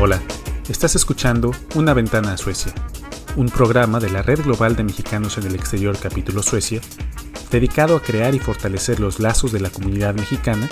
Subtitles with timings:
[0.00, 0.22] Hola,
[0.70, 2.72] estás escuchando Una ventana a Suecia,
[3.36, 6.80] un programa de la Red Global de Mexicanos en el Exterior capítulo Suecia,
[7.50, 10.66] dedicado a crear y fortalecer los lazos de la comunidad mexicana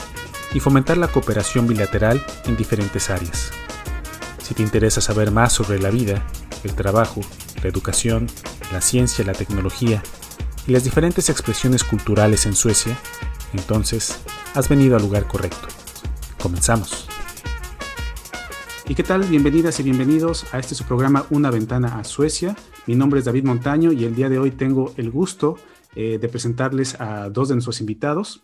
[0.54, 3.50] y fomentar la cooperación bilateral en diferentes áreas.
[4.42, 6.24] Si te interesa saber más sobre la vida,
[6.64, 7.20] el trabajo,
[7.62, 8.26] la educación,
[8.72, 10.02] la ciencia, la tecnología
[10.66, 12.98] y las diferentes expresiones culturales en Suecia,
[13.52, 14.20] entonces
[14.54, 15.68] has venido al lugar correcto.
[16.40, 17.08] Comenzamos.
[18.88, 19.22] ¿Y qué tal?
[19.24, 22.56] Bienvenidas y bienvenidos a este su programa Una ventana a Suecia.
[22.86, 25.58] Mi nombre es David Montaño y el día de hoy tengo el gusto
[25.94, 28.42] eh, de presentarles a dos de nuestros invitados.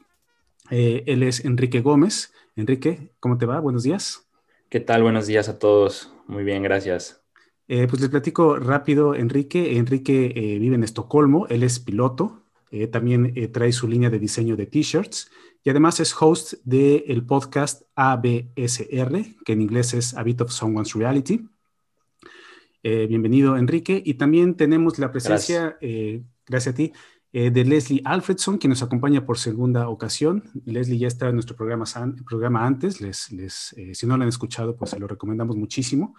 [0.70, 2.32] Eh, él es Enrique Gómez.
[2.56, 3.58] Enrique, ¿cómo te va?
[3.60, 4.28] Buenos días.
[4.68, 5.02] ¿Qué tal?
[5.02, 6.12] Buenos días a todos.
[6.26, 7.23] Muy bien, gracias.
[7.66, 9.78] Eh, pues les platico rápido, Enrique.
[9.78, 12.42] Enrique vive en Estocolmo, él es piloto,
[12.90, 15.30] también trae su línea de diseño de t-shirts
[15.62, 20.92] y además es host del podcast ABSR, que en inglés es A Bit of Someone's
[20.94, 21.48] Reality.
[22.82, 24.02] bienvenido, Enrique.
[24.04, 26.92] Y también tenemos la presencia, gracias, gracias a ti,
[27.36, 30.44] eh, de Leslie Alfredson, que nos acompaña por segunda ocasión.
[30.66, 31.84] Leslie ya estaba en nuestro programa,
[32.24, 36.14] programa antes, les, les, eh, si no lo han escuchado, pues se lo recomendamos muchísimo.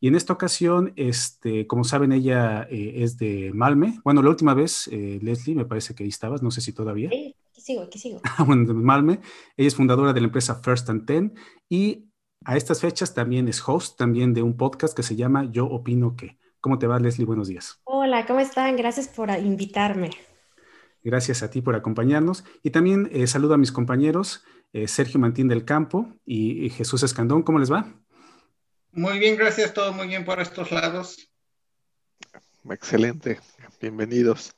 [0.00, 4.00] Y en esta ocasión, este, como saben, ella eh, es de Malme.
[4.02, 7.10] Bueno, la última vez, Leslie, me parece que ahí estabas, no sé si todavía.
[7.10, 8.20] Sí, aquí sigo, aquí sigo.
[8.46, 9.20] bueno, de Malme.
[9.56, 11.34] Ella es fundadora de la empresa First and Ten
[11.68, 12.10] y
[12.44, 16.16] a estas fechas también es host también de un podcast que se llama Yo Opino
[16.16, 16.38] Que.
[16.60, 17.26] ¿Cómo te va, Leslie?
[17.26, 17.80] Buenos días.
[17.84, 18.76] Hola, ¿cómo están?
[18.76, 20.10] Gracias por invitarme.
[21.02, 22.44] Gracias a ti por acompañarnos.
[22.62, 24.42] Y también eh, saludo a mis compañeros,
[24.72, 27.42] eh, Sergio Mantín del Campo y, y, Jesús Escandón.
[27.42, 27.94] ¿Cómo les va?
[28.92, 29.72] Muy bien, gracias.
[29.72, 31.30] Todo muy bien por estos lados.
[32.68, 33.38] Excelente.
[33.80, 34.54] Bienvenidos.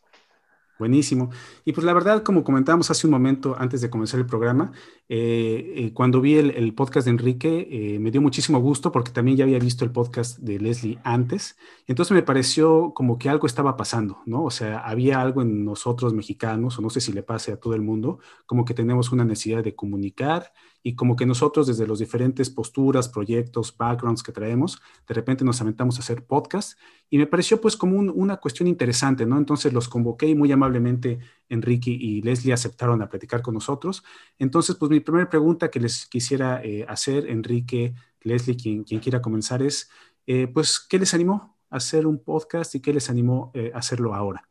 [0.79, 1.31] Buenísimo.
[1.65, 4.73] Y pues la verdad, como comentábamos hace un momento antes de comenzar el programa,
[5.09, 9.37] eh, eh, cuando vi el, podcast de Enrique, eh, me dio muchísimo gusto porque también
[9.37, 11.57] ya había visto el podcast de Leslie antes.
[11.87, 14.43] Entonces me pareció como que algo estaba pasando, ¿no?
[14.43, 17.75] O sea, había algo en nosotros mexicanos, o no sé si le pase a todo
[17.75, 21.99] el mundo, como que tenemos una necesidad de comunicar y como que nosotros desde los
[21.99, 26.79] diferentes posturas, proyectos, backgrounds que traemos, de repente nos aventamos a hacer podcast
[27.09, 29.39] y me pareció pues como una cuestión interesante, ¿no?
[29.39, 34.03] Entonces los convoqué y muy amablemente Enrique y Leslie aceptaron a platicar con nosotros.
[34.39, 37.95] Entonces pues mi primera pregunta que les quisiera eh, hacer, Enrique,
[38.25, 39.91] Leslie, quien, quiera comenzar es,
[40.27, 43.79] eh, pues, ¿qué les animó a hacer un podcast y qué les animó eh, a
[43.79, 44.49] hacerlo ahora?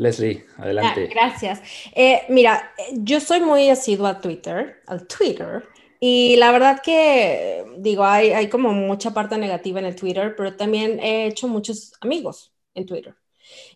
[0.00, 1.08] Leslie, adelante.
[1.08, 1.60] gracias.
[1.94, 5.62] Eh, mira, yo soy muy asidua a Twitter, al Twitter,
[6.00, 10.56] y la verdad que, digo, hay, hay como mucha parte negativa en el Twitter, pero
[10.56, 13.14] también he hecho muchos amigos en Twitter.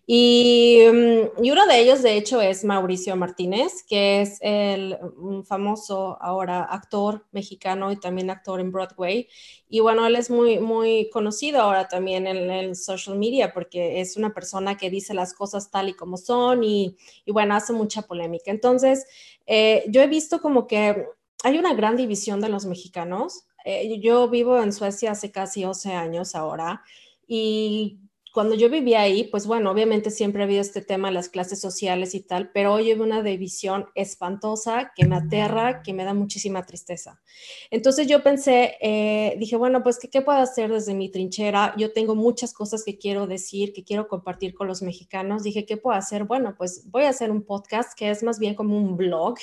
[0.07, 4.99] Y, mm, y, uno de ellos, de hecho, es Mauricio Martínez, que es el
[5.47, 9.29] famoso ahora actor mexicano y también actor en Broadway.
[9.69, 14.17] Y bueno, él es muy, muy conocido ahora también en el social media porque es
[14.17, 18.03] una persona que dice las cosas tal y como son y, y bueno, hace mucha
[18.03, 18.51] polémica.
[18.51, 19.07] Entonces,
[19.47, 21.07] eh, yo he visto como que
[21.45, 23.47] hay una gran división de los mexicanos.
[23.65, 26.83] Eh, yo vivo en Suecia hace casi 11 años ahora
[27.27, 27.99] y
[28.35, 31.61] cuando yo vivía ahí, pues bueno, obviamente siempre ha habido este tema de las clases
[31.61, 36.15] sociales y tal, pero hoy hay una división espantosa que me aterra, que me da
[36.15, 37.23] muchísima tristeza.
[37.71, 41.77] Entonces yo pensé, eh, dije, bueno, pues ¿qué, ¿qué, puedo hacer desde mi trinchera?
[41.77, 45.45] Yo tengo muchas cosas que quiero decir, que quiero compartir con los mexicanos.
[45.45, 46.25] Dije, ¿qué puedo hacer?
[46.25, 49.37] Bueno, pues voy a hacer un podcast que es más bien como un blog,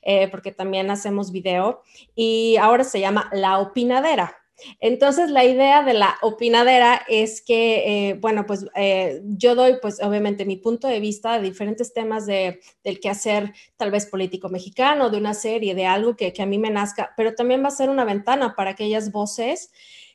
[0.00, 1.82] eh, porque también hacemos video
[2.14, 4.41] y ahora se llama La Opinadera.
[4.80, 10.00] Entonces, la idea de la opinadera es que, eh, bueno, pues eh, yo doy, pues
[10.02, 15.10] obviamente, mi punto de vista de diferentes temas de, del quehacer, tal vez político mexicano,
[15.10, 17.70] de una serie, de algo que, que a mí me nazca, pero también va a
[17.72, 19.70] ser una ventana para aquellas voces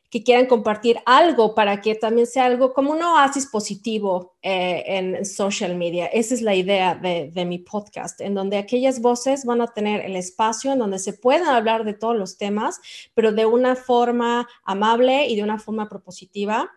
[0.09, 5.25] que quieran compartir algo para que también sea algo como un oasis positivo eh, en
[5.25, 6.05] social media.
[6.07, 10.15] Esa es la idea de, mi podcast, en donde aquellas voces van a tener el
[10.15, 12.79] espacio en donde se puedan hablar de todos los temas,
[13.13, 16.71] pero de una forma amable y de una forma propositiva.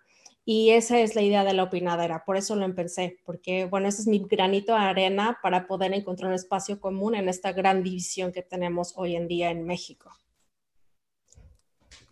[0.45, 4.03] Y esa es la idea de la opinadera, por eso lo empecé, porque bueno, ese
[4.03, 8.33] es mi granito de arena para poder encontrar un espacio común en esta gran división
[8.33, 10.11] que tenemos hoy en día en México.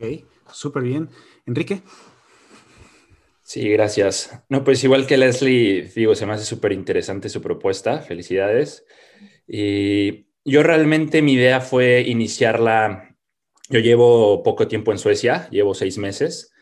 [0.00, 1.08] Ok, súper bien.
[1.46, 1.82] Enrique.
[3.42, 4.42] Sí, gracias.
[4.48, 8.00] No, pues igual que Leslie, digo, se me hace súper interesante su propuesta.
[8.00, 8.84] Felicidades.
[9.46, 13.16] Y yo realmente mi idea fue iniciarla.
[13.70, 16.52] Yo llevo poco tiempo en Suecia, llevo seis meses.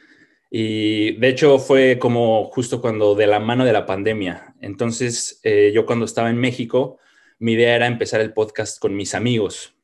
[0.51, 4.55] Y de hecho fue como justo cuando de la mano de la pandemia.
[4.61, 6.99] Entonces eh, yo cuando estaba en México,
[7.39, 9.77] mi idea era empezar el podcast con mis amigos.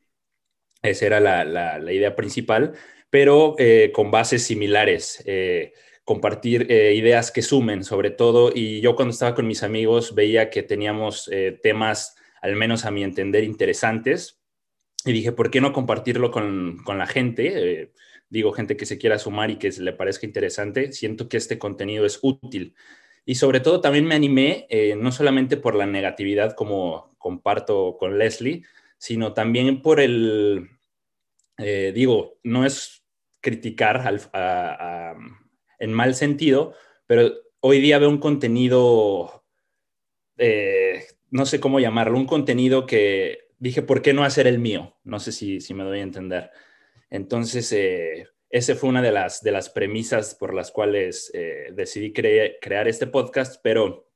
[0.82, 2.72] Esa era la, idea principal,
[3.12, 5.23] pero eh, con bases similares.
[5.26, 8.50] Eh, compartir ideas que sumen sobre todo.
[8.53, 11.31] Y yo cuando estaba con mis amigos veía que teníamos
[11.62, 14.41] temas, al menos a mi entender, interesantes.
[15.05, 17.93] Y dije, ¿por qué no compartirlo con, con la gente?
[18.31, 22.06] digo, gente que se quiera sumar y que le parezca interesante, siento que este contenido
[22.06, 22.75] es útil.
[23.26, 28.19] Y sobre todo también me animé, eh, no solamente por la negatividad como comparto con
[28.19, 28.64] Leslie,
[28.97, 30.70] sino también por el,
[31.59, 33.01] eh, digo, no es
[33.42, 34.02] criticar
[35.78, 36.74] en mal sentido,
[37.06, 37.30] pero
[37.60, 39.44] hoy día veo un contenido,
[40.38, 44.96] eh, no sé cómo llamarlo, un contenido que dije, ¿por qué no hacer el mío?
[45.04, 46.50] No sé si, si me doy a entender.
[47.10, 52.12] Entonces, eh, esa fue una de las, de las premisas por las cuales eh, decidí
[52.12, 54.10] crear este podcast, pero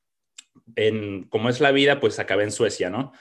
[0.74, 3.12] en, como es la vida, pues acabé en Suecia, ¿no?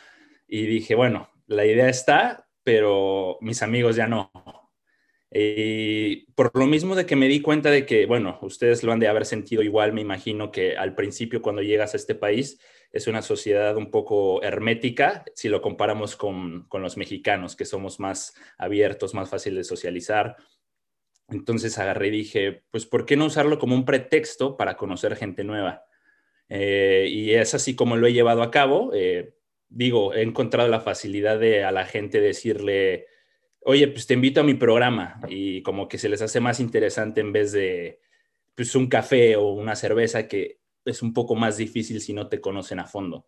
[0.47, 4.31] Y dije, bueno, la idea está, pero mis amigos ya no.
[5.37, 8.99] Y por lo mismo de que me di cuenta de que, bueno, ustedes lo han
[8.99, 12.57] de haber sentido igual, me imagino que al principio cuando llegas a este país
[12.93, 18.33] es una sociedad un poco hermética si lo comparamos con, los mexicanos, que somos más
[18.57, 20.37] abiertos, más fáciles de socializar.
[21.27, 25.43] Entonces agarré y dije, pues, ¿por qué no usarlo como un pretexto para conocer gente
[25.43, 25.83] nueva?
[26.47, 28.91] Eh, y es así como lo he llevado a cabo.
[28.93, 29.33] Eh,
[29.67, 33.07] digo, he encontrado la facilidad de a la gente decirle,
[33.65, 37.21] oye, pues te invito a mi programa y como que se les hace más interesante
[37.21, 38.00] en vez de
[38.53, 42.39] pues un café o una cerveza que es un poco más difícil si no te
[42.39, 43.27] conocen a fondo.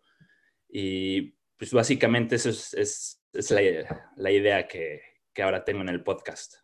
[0.68, 3.20] Y pues básicamente eso es,
[3.50, 5.00] la, idea que,
[5.32, 6.54] que ahora tengo en el podcast.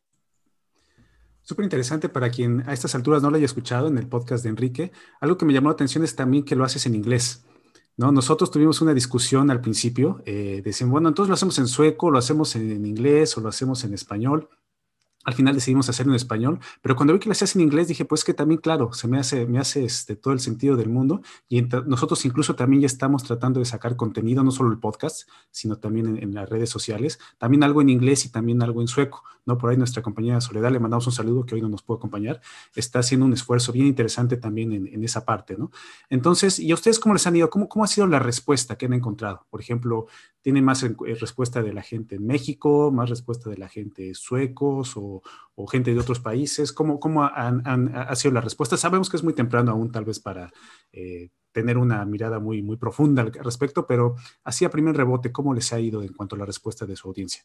[1.43, 4.51] Súper interesante para quien a estas alturas no lo haya escuchado en el podcast de
[4.51, 4.93] Enrique.
[5.21, 7.45] Algo que me llamó la atención es también que lo haces en inglés.
[7.97, 8.13] ¿No?
[8.13, 12.19] Nosotros tuvimos una discusión al principio, eh, decían, bueno, entonces lo hacemos en sueco, lo
[12.19, 14.49] hacemos en inglés o lo hacemos en español
[15.25, 18.05] al final decidimos hacerlo en español, pero cuando vi que lo hacías en inglés dije,
[18.05, 21.23] pues que también, claro, se me hace, me hace este, todo el sentido del mundo
[21.49, 25.77] y nosotros incluso también ya estamos tratando de sacar contenido, no solo el podcast, sino
[25.77, 29.57] también en, las redes sociales, también algo en inglés y también algo en sueco, ¿no?
[29.57, 32.41] Por ahí nuestra compañera Soledad, le mandamos un saludo que hoy no nos puede acompañar,
[32.75, 35.71] está haciendo un esfuerzo bien interesante también en, esa parte, ¿no?
[36.11, 37.51] Entonces, ¿y a ustedes cómo les han ido?
[37.51, 39.47] ¿Cómo, ¿Cómo ha sido la respuesta que han encontrado?
[39.51, 40.07] Por ejemplo,
[40.45, 44.93] ¿tiene más eh, respuesta de la gente en México, más respuesta de la gente suecos
[44.97, 45.23] o
[45.67, 46.71] gente de otros países?
[46.71, 47.63] ¿Cómo, cómo han,
[47.97, 48.77] ha sido la respuesta?
[48.77, 50.53] Sabemos que es muy temprano aún tal vez para
[50.93, 55.55] eh, tener una mirada muy, muy profunda al respecto, pero así a primer rebote, ¿cómo
[55.55, 57.43] les ha ido en cuanto a la respuesta de su audiencia?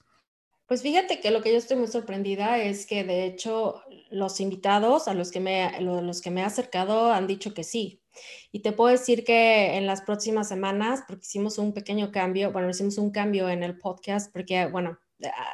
[0.67, 3.81] Pues fíjate que lo que yo estoy muy sorprendida es que de hecho
[4.11, 8.01] los invitados a los que me, los que me he acercado han dicho que sí.
[8.51, 12.69] Y te puedo decir que en las próximas semanas, porque hicimos un pequeño cambio, bueno,
[12.69, 14.99] hicimos un cambio en el podcast, porque, bueno,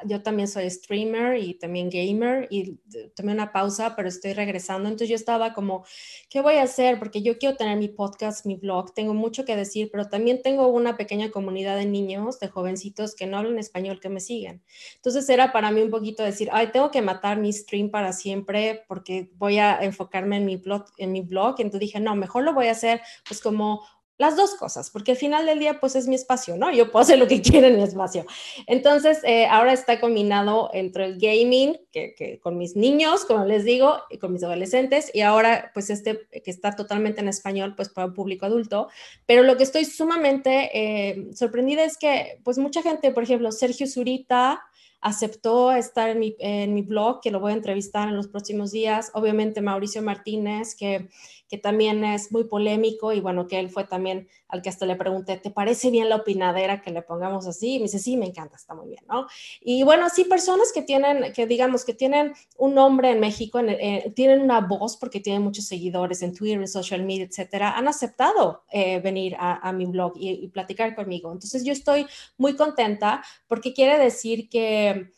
[0.06, 2.78] yo también soy streamer y también gamer y
[3.16, 4.88] tomé una pausa, pero estoy regresando.
[4.88, 5.86] Entonces yo estaba como,
[6.30, 7.00] ¿qué voy a hacer?
[7.00, 10.68] Porque yo quiero tener mi podcast, mi blog, tengo mucho que decir, pero también tengo
[10.68, 14.62] una pequeña comunidad de niños, de jovencitos que no hablan español que me siguen.
[14.96, 18.84] Entonces era para mí un poquito decir, ay, tengo que matar mi stream para siempre
[18.88, 20.86] porque voy a enfocarme en mi blog.
[20.98, 21.56] En mi blog.
[21.60, 23.82] Entonces dije, no, mejor lo voy a hacer pues como
[24.18, 26.72] las dos cosas, porque al final del día, pues es mi espacio, ¿no?
[26.72, 28.26] Yo puedo hacer lo que quiera en mi espacio.
[28.68, 33.98] Entonces, eh, ahora está combinado entre el gaming, que, con mis niños, como les digo,
[34.10, 38.08] y con mis adolescentes, y ahora, pues este que está totalmente en español, pues para
[38.08, 38.90] un público adulto.
[39.26, 43.88] Pero lo que estoy sumamente eh, sorprendida es que, pues mucha gente, por ejemplo, Sergio
[43.88, 44.62] Zurita,
[45.06, 48.72] aceptó estar en mi, en mi blog, que lo voy a entrevistar en los próximos
[48.72, 49.12] días.
[49.14, 51.10] Obviamente Mauricio Martínez, que
[51.48, 54.96] que también es muy polémico y bueno, que él fue también al que hasta le
[54.96, 57.76] pregunté, ¿te parece bien la opinadera que le pongamos así?
[57.76, 59.28] Y me dice, sí, me encanta, está muy bien, ¿no?
[59.62, 64.12] Y bueno, sí, personas que tienen, que digamos, que tienen un nombre en México, eh,
[64.16, 68.64] tienen una voz porque tienen muchos seguidores en Twitter, en social media, etcétera, han aceptado
[68.72, 71.32] eh, venir a, mi blog y, y platicar conmigo.
[71.32, 72.06] Entonces yo estoy
[72.38, 75.12] muy contenta porque quiere decir que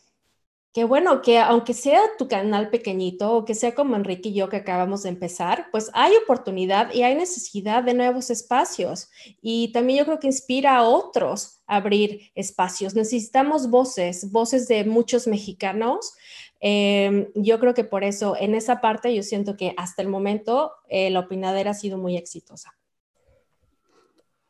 [0.72, 4.48] que bueno, que aunque sea tu canal pequeñito o que sea como Enrique y yo
[4.48, 9.08] que acabamos de empezar, pues hay oportunidad y hay necesidad de nuevos espacios.
[9.40, 12.94] Y también yo creo que inspira a otros abrir espacios.
[12.94, 16.14] Necesitamos voces, voces de muchos mexicanos.
[16.60, 20.72] Em, yo creo que por eso en esa parte yo siento que hasta el momento
[20.88, 22.76] eh, la opinadera ha sido muy exitosa.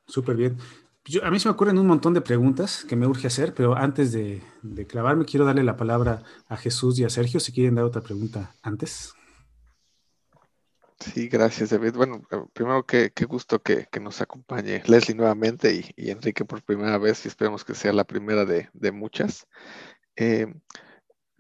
[0.07, 0.59] Súper bien
[1.23, 4.13] a mí se me ocurren un montón de preguntas que me urge hacer, pero antes
[4.13, 4.43] de,
[4.87, 8.55] clavarme, quiero darle la palabra a Jesús y a Sergio si quieren dar otra pregunta
[8.63, 9.15] antes.
[11.01, 11.95] Sí, gracias, David.
[11.95, 16.45] Bueno, eh, primero, qué, qué gusto que, que, nos acompañe Leslie nuevamente y, y, Enrique
[16.45, 19.47] por primera vez y esperemos que sea la primera de, de muchas.
[20.17, 20.53] Eh,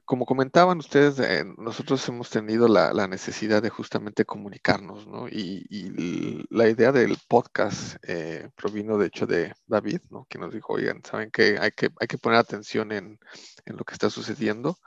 [0.09, 5.29] como comentaban ustedes, eh, nosotros hemos tenido la, la, necesidad de justamente comunicarnos, ¿no?
[5.29, 10.27] Y, y la idea del podcast eh, provino de hecho de David, ¿no?
[10.31, 13.21] Que nos dijo, oigan, saben que hay que, hay que poner atención en,
[13.67, 14.79] en lo que está sucediendo.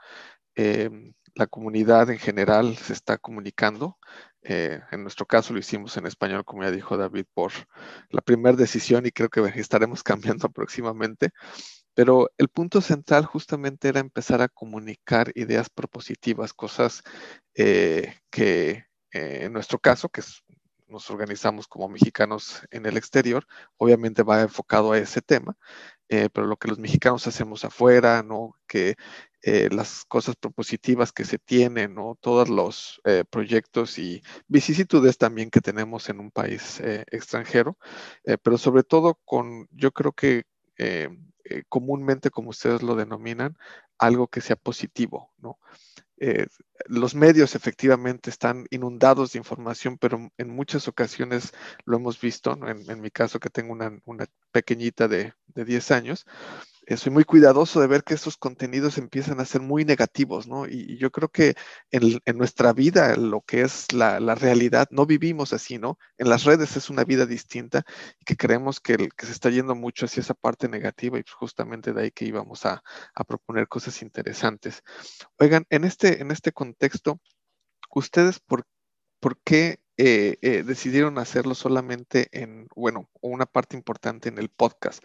[0.56, 0.90] Eh,
[1.36, 3.98] la comunidad en general se está comunicando.
[4.42, 7.52] Eh, en nuestro caso lo hicimos en español, como ya dijo David, por
[8.10, 10.02] la primera decisión y creo que estaremos
[10.42, 11.30] cambiando próximamente.
[11.94, 17.02] Pero el punto central justamente era empezar a comunicar ideas propositivas, cosas
[17.54, 20.42] eh, que eh, en nuestro caso, que es,
[20.88, 23.46] nos organizamos como mexicanos en el exterior,
[23.78, 25.56] obviamente va enfocado a ese tema,
[26.08, 28.54] eh, pero lo que los mexicanos hacemos afuera, ¿no?
[28.66, 28.96] Que
[29.42, 32.16] eh, las cosas propositivas que se tienen, ¿no?
[32.20, 37.78] Todos los eh, proyectos y vicisitudes también que tenemos en un país eh, extranjero,
[38.42, 40.44] pero sobre todo con, yo creo que
[40.78, 41.08] eh,
[41.68, 43.56] comúnmente, como ustedes lo denominan,
[43.98, 45.58] algo que sea positivo, ¿no?
[46.24, 46.46] Eh,
[46.86, 51.52] los medios efectivamente están inundados de información, pero en muchas ocasiones
[51.84, 54.00] lo hemos visto, en, mi caso que tengo una,
[54.52, 59.40] pequeñita de, de 10 años, eh, soy muy cuidadoso de ver que estos contenidos empiezan
[59.40, 60.66] a ser muy negativos, ¿no?
[60.66, 61.54] Y, yo creo que
[61.90, 65.98] en, nuestra vida, lo que es la, realidad, no vivimos así, ¿no?
[66.18, 67.84] En las redes es una vida distinta
[68.20, 71.92] y que creemos que, se está yendo mucho hacia esa parte negativa y pues justamente
[71.92, 72.82] de ahí que íbamos a,
[73.26, 74.82] proponer cosas interesantes.
[75.38, 77.20] Oigan, en este, en este contexto,
[77.94, 78.66] ¿ustedes por,
[79.20, 85.04] por qué eh, eh, decidieron hacerlo solamente en, bueno, una parte importante en el podcast.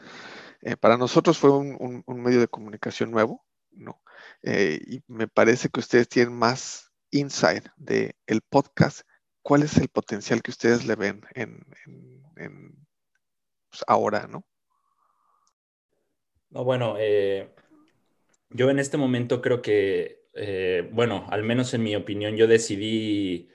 [0.62, 4.02] Eh, para nosotros fue un, medio de comunicación nuevo, ¿no?
[4.42, 9.02] Eh, y me parece que ustedes tienen más insight del el podcast.
[9.42, 12.88] ¿Cuál es el potencial que ustedes le ven en, en, en
[13.70, 14.46] pues ahora, no?
[16.50, 17.54] No, bueno, eh,
[18.50, 20.26] yo en este momento creo que,
[20.92, 23.50] bueno, al menos en mi opinión, yo decidí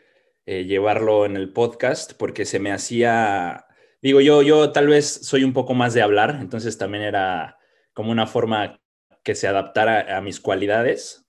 [0.47, 3.67] llevarlo en el podcast porque se me hacía
[4.03, 7.59] digo, yo, yo tal vez soy un poco más de hablar, entonces también era
[7.95, 8.81] como una forma
[9.23, 11.27] que se adaptara a mis cualidades.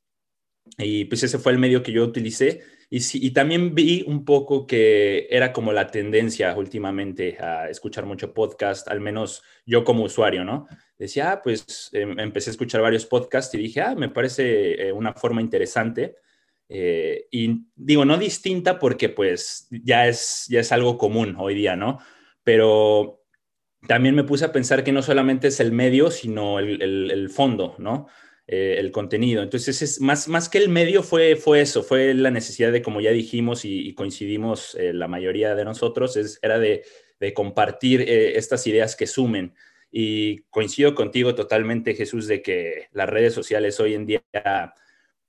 [0.78, 2.62] Y pues ese fue el medio que yo utilicé.
[2.90, 8.34] Y, y también vi un poco que era como la tendencia últimamente a escuchar mucho
[8.34, 10.68] podcast, al menos yo como usuario, ¿no?
[10.98, 14.92] Decía, ah, pues eh, empecé a escuchar varios podcasts y dije, ah, me parece eh,
[14.92, 16.16] una forma interesante.
[16.70, 21.76] Eh, y digo, no distinta porque pues ya es, ya es algo común hoy día,
[21.76, 22.00] ¿no?
[22.44, 23.24] Pero
[23.88, 27.30] también me puse a pensar que no solamente es el medio, sino el, el, el
[27.30, 28.08] fondo, ¿no?
[28.46, 29.42] Eh, el contenido.
[29.42, 33.00] Entonces, es, más, más que el medio fue, fue eso, fue la necesidad de, como
[33.00, 36.84] ya dijimos y, y coincidimos eh, la mayoría de nosotros, es, era de,
[37.20, 39.54] de compartir eh, estas ideas que sumen.
[39.92, 44.24] Y coincido contigo totalmente, Jesús, de que las redes sociales hoy en día,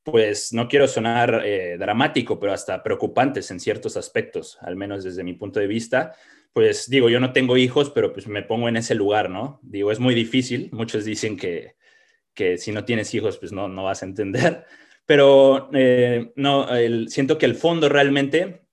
[0.02, 5.22] pues no quiero sonar eh, dramático, pero hasta preocupantes en ciertos aspectos, al menos desde
[5.22, 6.16] mi punto de vista
[6.54, 9.58] pues digo, yo no tengo hijos, pero pues me pongo en ese lugar, ¿no?
[9.62, 10.70] Digo, es muy difícil.
[10.72, 11.74] Muchos dicen que,
[12.32, 14.64] que si no tienes hijos, pues no, no vas a entender.
[15.04, 18.68] Pero eh, no, el, siento que el fondo realmente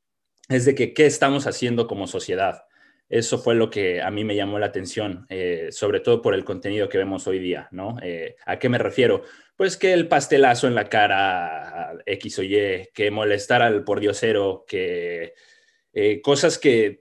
[0.47, 2.65] es de que qué estamos haciendo como sociedad.
[3.09, 6.45] Eso fue lo que a mí me llamó la atención, eh, sobre todo por el
[6.45, 7.97] contenido que vemos hoy día, ¿no?
[8.03, 9.23] Eh, ¿A qué me refiero?
[9.57, 15.33] Pues que el pastelazo en la cara X o Y, que molestar al pordiosero, que
[15.93, 17.00] eh, cosas que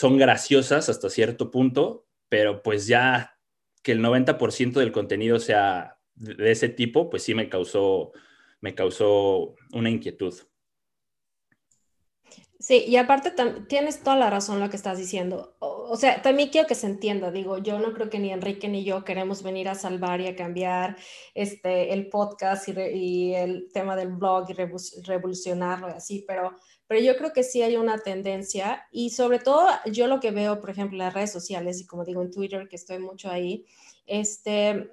[0.00, 3.38] son graciosas hasta cierto punto, pero pues ya
[3.82, 8.12] que el 90% del contenido sea de ese tipo, pues sí me causó,
[8.62, 10.34] me causó una inquietud.
[12.70, 13.32] Sí, y aparte
[13.66, 15.56] tienes toda la razón lo que estás diciendo.
[15.58, 18.68] O, o, sea, también quiero que se entienda, digo, yo no creo que ni Enrique
[18.68, 20.96] ni yo queremos venir a salvar y a cambiar
[21.34, 24.52] este, el podcast y, y el tema del blog y
[25.02, 26.52] revolucionarlo y así, pero
[26.86, 30.60] pero yo creo que sí hay una tendencia y sobre todo yo lo que veo,
[30.60, 33.66] por ejemplo, en las redes sociales y como digo en Twitter, que estoy mucho ahí,
[34.06, 34.88] este,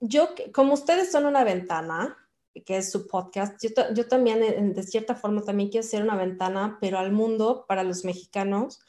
[0.00, 2.16] yo, como ustedes son una ventana,
[2.62, 6.78] que es su podcast, yo, yo también de cierta forma también quiero ser una ventana,
[6.80, 8.80] pero al mundo para los mexicanos,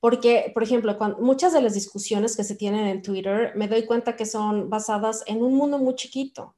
[0.00, 4.16] porque, por ejemplo, muchas de las discusiones que se tienen en Twitter, me doy cuenta
[4.16, 6.54] que son basadas en un mundo muy chiquito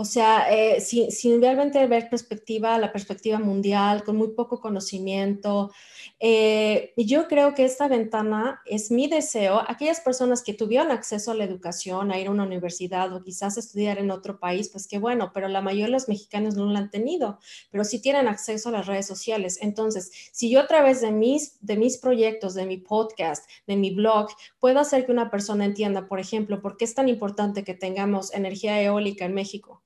[0.00, 5.72] O sea, eh, sin, sin, realmente ver perspectiva, la perspectiva mundial, con muy poco conocimiento.
[6.20, 9.60] Eh, yo creo que esta ventana es mi deseo.
[9.66, 13.58] Aquellas personas que tuvieron acceso a la educación, a ir a una universidad o quizás
[13.58, 16.78] estudiar en otro país, pues qué bueno, pero la mayoría de los mexicanos no lo
[16.78, 17.40] han tenido,
[17.72, 19.58] pero sí tienen acceso a las redes sociales.
[19.62, 23.90] Entonces, si yo a través de mis, de mis proyectos, de mi podcast, de mi
[23.90, 24.28] blog,
[24.60, 28.32] puedo hacer que una persona entienda, por ejemplo, por qué es tan importante que tengamos
[28.32, 29.82] energía eólica en México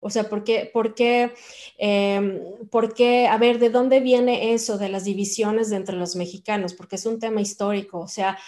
[0.00, 1.32] o sea, ¿por qué, por qué,
[1.76, 2.40] em,
[2.70, 6.74] por qué, a ver, de dónde viene eso de las divisiones entre los mexicanos?
[6.74, 8.38] Porque es un tema histórico, o sea,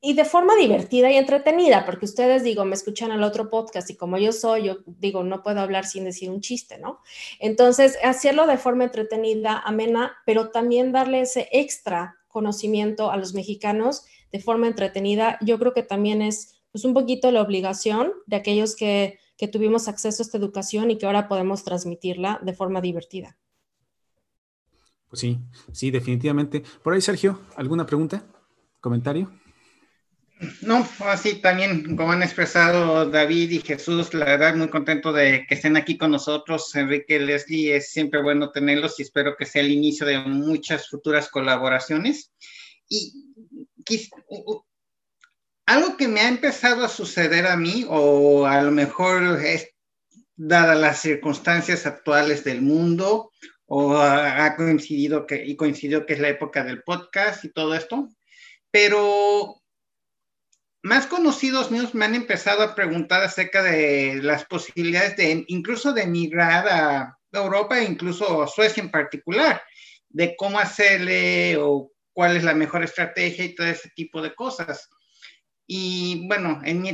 [0.00, 3.96] y de forma divertida y entretenida, porque ustedes, digo, me escuchan al otro podcast y
[3.96, 7.00] como yo soy, yo digo, no puedo hablar sin decir un chiste, ¿no?
[7.40, 14.04] Entonces, hacerlo de forma entretenida, amena, pero también darle ese extra conocimiento a los mexicanos
[14.30, 18.74] de forma entretenida, yo creo que también es pues un poquito la obligación de aquellos
[18.74, 23.36] que que tuvimos acceso a esta educación y que ahora podemos transmitirla de forma divertida.
[25.08, 25.40] Pues sí,
[25.72, 26.62] sí, definitivamente.
[26.80, 28.24] Por ahí, Sergio, ¿alguna pregunta?
[28.80, 29.32] ¿Comentario?
[30.60, 35.56] No, así también, como han expresado David y Jesús, la verdad, muy contento de que
[35.56, 36.72] estén aquí con nosotros.
[36.76, 41.28] Enrique, Leslie, es siempre bueno tenerlos y espero que sea el inicio de muchas futuras
[41.28, 42.30] colaboraciones.
[42.88, 43.12] Y
[45.66, 49.68] algo que me ha empezado a suceder a mí, o a lo mejor es
[50.36, 53.30] dadas las circunstancias actuales del mundo,
[53.66, 58.08] o ha, coincidido que, y coincidió que es la época del podcast y todo esto,
[58.70, 59.62] pero
[60.82, 66.02] más conocidos míos me han empezado a preguntar acerca de las posibilidades de incluso de
[66.02, 69.62] emigrar a Europa e incluso a Suecia en particular,
[70.08, 74.90] de cómo hacerle o cuál es la mejor estrategia y todo ese tipo de cosas.
[75.74, 76.92] Y bueno, en mi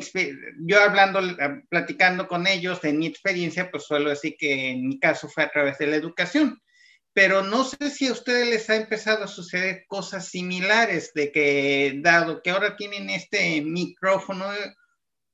[0.61, 1.21] yo hablando,
[1.69, 5.51] platicando con ellos, en mi experiencia, pues suelo decir que en mi caso fue a
[5.51, 6.63] través de la educación.
[7.13, 11.99] Pero no sé si a ustedes les ha empezado a suceder cosas similares, de que
[12.05, 14.47] dado que ahora tienen este micrófono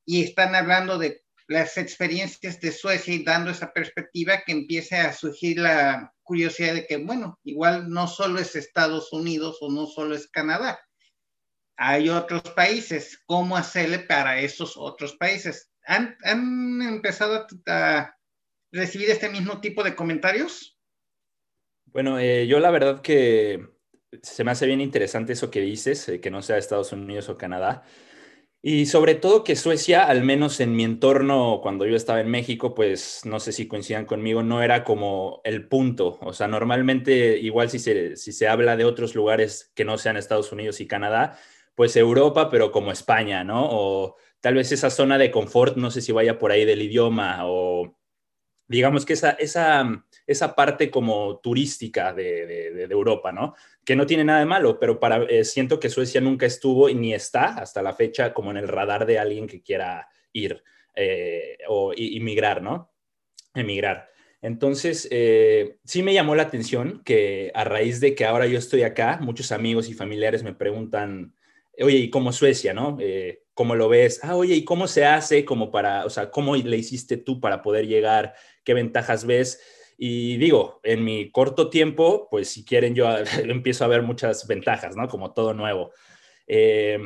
[0.06, 5.12] y están hablando de las experiencias de Suecia y dando esa perspectiva que empiece a
[5.12, 10.14] surgir la curiosidad de que, bueno, igual no solo es Estados Unidos o no solo
[10.14, 10.80] es Canadá,
[11.76, 15.71] hay otros países, ¿cómo hacerle para esos otros países?
[15.87, 16.16] ¿Han,
[16.82, 18.15] empezado a,
[18.73, 20.76] recibir este mismo tipo de comentarios?
[21.87, 23.69] Bueno, eh, yo la verdad que
[24.23, 27.37] se me hace bien interesante eso que dices, eh, que no sea Estados Unidos o
[27.39, 27.84] Canadá.
[28.67, 32.75] Y sobre todo que Suecia, al menos en mi entorno, cuando yo estaba en México,
[32.75, 36.19] pues no sé si coincidan conmigo, no era como el punto.
[36.23, 40.17] O sea, normalmente, igual si se, si se habla de otros lugares que no sean
[40.17, 41.39] Estados Unidos y Canadá,
[41.75, 43.67] pues Europa, pero como España, ¿no?
[43.71, 47.41] O tal vez esa zona de confort, no sé si vaya por ahí del idioma
[47.45, 47.97] o
[48.67, 53.54] digamos que esa, esa, esa parte como turística de, de, Europa, ¿no?
[53.84, 56.95] Que no tiene nada de malo, pero para, eh, siento que Suecia nunca estuvo y
[56.95, 60.63] ni está hasta la fecha como en el radar de alguien que quiera ir
[60.95, 62.93] eh, o inmigrar, ¿no?
[63.54, 64.08] Emigrar.
[64.41, 68.82] Entonces, eh, sí me llamó la atención que a raíz de que ahora yo estoy
[68.82, 71.34] acá, muchos amigos y familiares me preguntan,
[71.82, 72.97] oye, y como Suecia, ¿no?
[73.00, 74.21] Eh, ¿Cómo lo ves?
[74.23, 77.63] Ah, oye, ¿y cómo se hace como para, o sea, cómo le hiciste tú para
[77.63, 78.34] poder llegar?
[78.65, 79.60] ¿Qué ventajas ves?
[79.97, 83.08] Y digo, en mi corto tiempo, pues si quieren, yo
[83.45, 85.08] empiezo a ver muchas ventajas, ¿no?
[85.08, 85.93] Como todo nuevo.
[86.47, 86.99] Eh,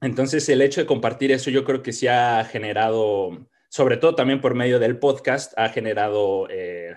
[0.00, 4.40] entonces, el hecho de compartir eso, yo creo que sí ha generado, sobre todo también
[4.40, 6.96] por medio del podcast, ha generado eh,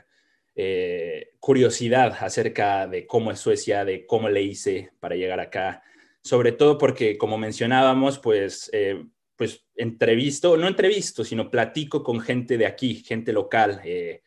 [1.39, 5.83] curiosidad acerca de cómo es Suecia, de cómo le hice para llegar acá
[6.23, 9.05] sobre todo porque, como mencionábamos, pues, eh,
[9.35, 13.81] pues entrevisto, no entrevisto, sino platico con gente de aquí, gente local.
[13.85, 14.21] Eh,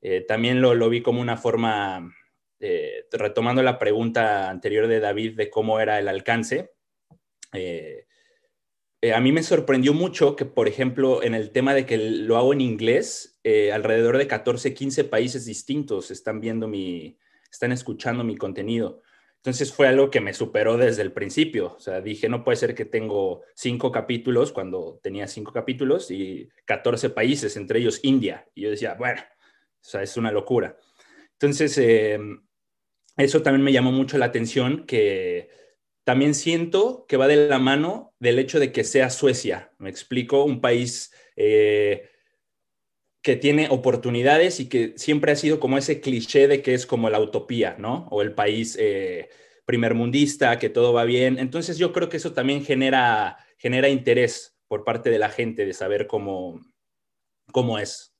[0.00, 2.14] eh, también lo, lo, vi como una forma,
[3.10, 6.70] retomando la pregunta anterior de David de cómo era el alcance.
[7.52, 12.52] a mí me sorprendió mucho que, por ejemplo, en el tema de que lo hago
[12.52, 13.40] en inglés,
[13.72, 17.18] alrededor de 14, 15 países distintos están viendo mi,
[17.50, 19.02] están escuchando mi contenido.
[19.42, 21.74] Entonces fue algo que me superó desde el principio.
[21.74, 26.48] O sea, dije, no puede ser que tengo cinco capítulos cuando tenía cinco capítulos y
[26.64, 28.46] 14 países, entre ellos India.
[28.54, 30.78] Y yo decía, bueno, o sea, es una locura.
[31.32, 32.46] Entonces, em,
[33.16, 35.50] eso también me llamó mucho la atención, que
[36.04, 39.72] también siento que va de la mano del hecho de que sea Suecia.
[39.78, 41.12] Me explico, un país...
[41.34, 42.08] Eh,
[43.22, 47.08] que tiene oportunidades y que siempre ha sido como ese cliché de que es como
[47.08, 48.08] la utopía, ¿no?
[48.10, 49.30] O el país eh,
[49.64, 51.38] primermundista, que todo va bien.
[51.38, 55.72] Entonces yo creo que eso también genera, genera interés por parte de la gente de
[55.72, 56.60] saber cómo,
[57.52, 58.12] cómo es.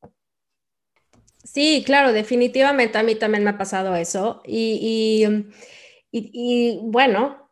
[1.43, 4.41] Sí, claro, definitivamente a mí también me ha pasado eso.
[4.47, 5.27] Y,
[6.13, 7.51] y, bueno,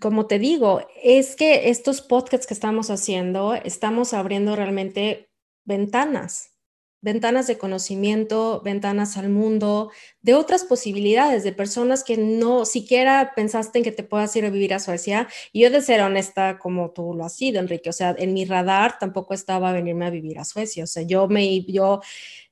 [0.00, 5.30] como te digo, es que estos podcasts que estamos haciendo, estamos abriendo realmente
[5.64, 6.51] ventanas
[7.02, 9.90] ventanas de conocimiento, ventanas al mundo,
[10.22, 14.50] de otras posibilidades, de personas que no siquiera pensaste en que te puedas ir a
[14.50, 15.28] vivir a Suecia.
[15.52, 18.44] Y yo de ser honesta, como tú lo has sido, Enrique, o sea, en mi
[18.44, 20.84] radar tampoco estaba venirme a vivir a Suecia.
[20.84, 22.00] O sea, yo me, yo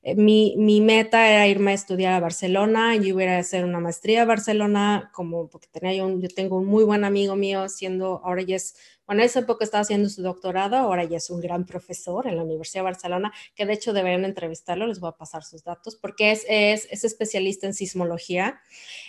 [0.03, 4.23] mi, mi, meta era irme a estudiar a Barcelona, yo iba a hacer una maestría
[4.23, 8.41] a Barcelona, como porque tenía yo, yo tengo un muy buen amigo mío siendo, ahora
[8.41, 8.75] ya es
[9.11, 12.37] bueno, en esa época estaba haciendo su doctorado, ahora ya es un gran profesor en
[12.37, 15.97] la Universidad de Barcelona, que de hecho deberían entrevistarlo, les voy a pasar sus datos,
[15.97, 18.61] porque es, es, es especialista en sismología.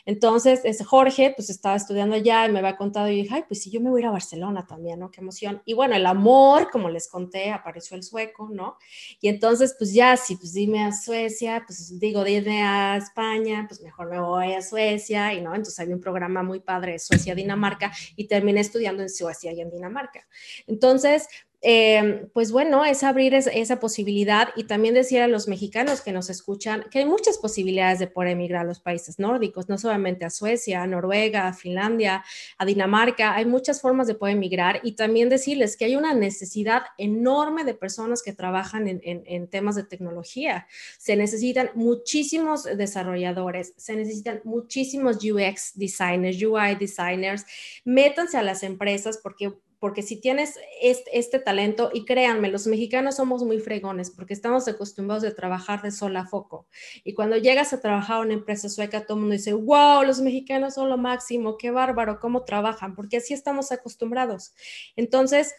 [0.05, 3.62] Entonces, ese Jorge, pues estaba estudiando allá y me había contado y dije, ay, pues
[3.62, 5.12] sí, yo me voy a ir a Barcelona también, ¿no?
[5.12, 5.62] Qué emoción.
[5.66, 8.78] Y bueno, el amor, como les conté, apareció el sueco, ¿no?
[9.20, 13.81] Y entonces, pues ya, sí, pues dime a Suecia, pues digo, dime a España, pues
[13.83, 18.27] mejor me voy a Suecia, y no, entonces había un programa muy padre, Suecia-Dinamarca, y
[18.27, 20.27] terminé estudiando en Suecia y en Dinamarca marca.
[20.66, 21.29] Entonces,
[21.64, 26.29] eh, pues bueno, es abrir esa posibilidad y también decir a los mexicanos que nos
[26.29, 30.31] escuchan que hay muchas posibilidades de poder emigrar a los países nórdicos, no solamente a
[30.31, 32.25] Suecia, a Noruega, a Finlandia,
[32.59, 36.83] a Dinamarca, hay muchas formas de poder emigrar y también decirles que hay una necesidad
[36.98, 40.66] enorme de personas que trabajan en, en temas de tecnología.
[40.98, 47.44] Se necesitan muchísimos desarrolladores, se necesitan muchísimos UX designers, UI designers.
[47.85, 53.42] Métanse a las empresas porque porque si tienes este, talento, y créanme, los mexicanos somos
[53.42, 56.68] muy fregones porque estamos acostumbrados a trabajar de sol a foco.
[57.03, 60.21] Y cuando llegas a trabajar a una empresa sueca, todo el mundo dice, wow, los
[60.21, 64.55] mexicanos son lo máximo, qué bárbaro, cómo trabajan, porque así estamos acostumbrados.
[64.95, 65.53] Entonces,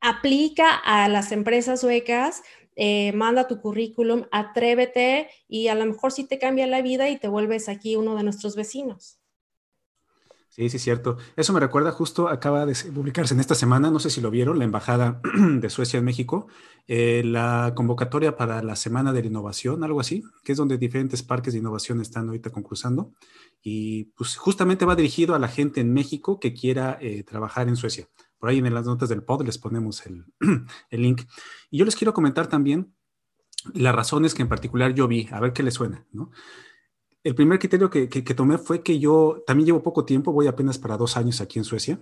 [0.00, 2.44] aplica a las empresas suecas,
[2.76, 7.18] eh, manda tu currículum, atrévete y a lo mejor sí te cambia la vida y
[7.18, 9.17] te vuelves aquí uno de nuestros vecinos.
[10.58, 11.18] Sí, sí, cierto.
[11.36, 14.58] Eso me recuerda, justo acaba de publicarse en esta semana, no sé si lo vieron,
[14.58, 15.20] la Embajada
[15.60, 16.48] de Suecia en México,
[16.88, 21.22] eh, la convocatoria para la Semana de la Innovación, algo así, que es donde diferentes
[21.22, 23.12] parques de innovación están ahorita concursando.
[23.62, 27.76] Y pues justamente va dirigido a la gente en México que quiera eh, trabajar en
[27.76, 28.08] Suecia.
[28.36, 30.24] Por ahí en las notas del pod les ponemos el,
[30.90, 31.22] el link.
[31.70, 32.96] Y yo les quiero comentar también
[33.74, 36.32] las razones que en particular yo vi, a ver qué les suena, ¿no?
[37.28, 40.96] El primer criterio que, tomé fue que yo también llevo poco tiempo, voy apenas para
[40.96, 42.00] dos años aquí en Suecia,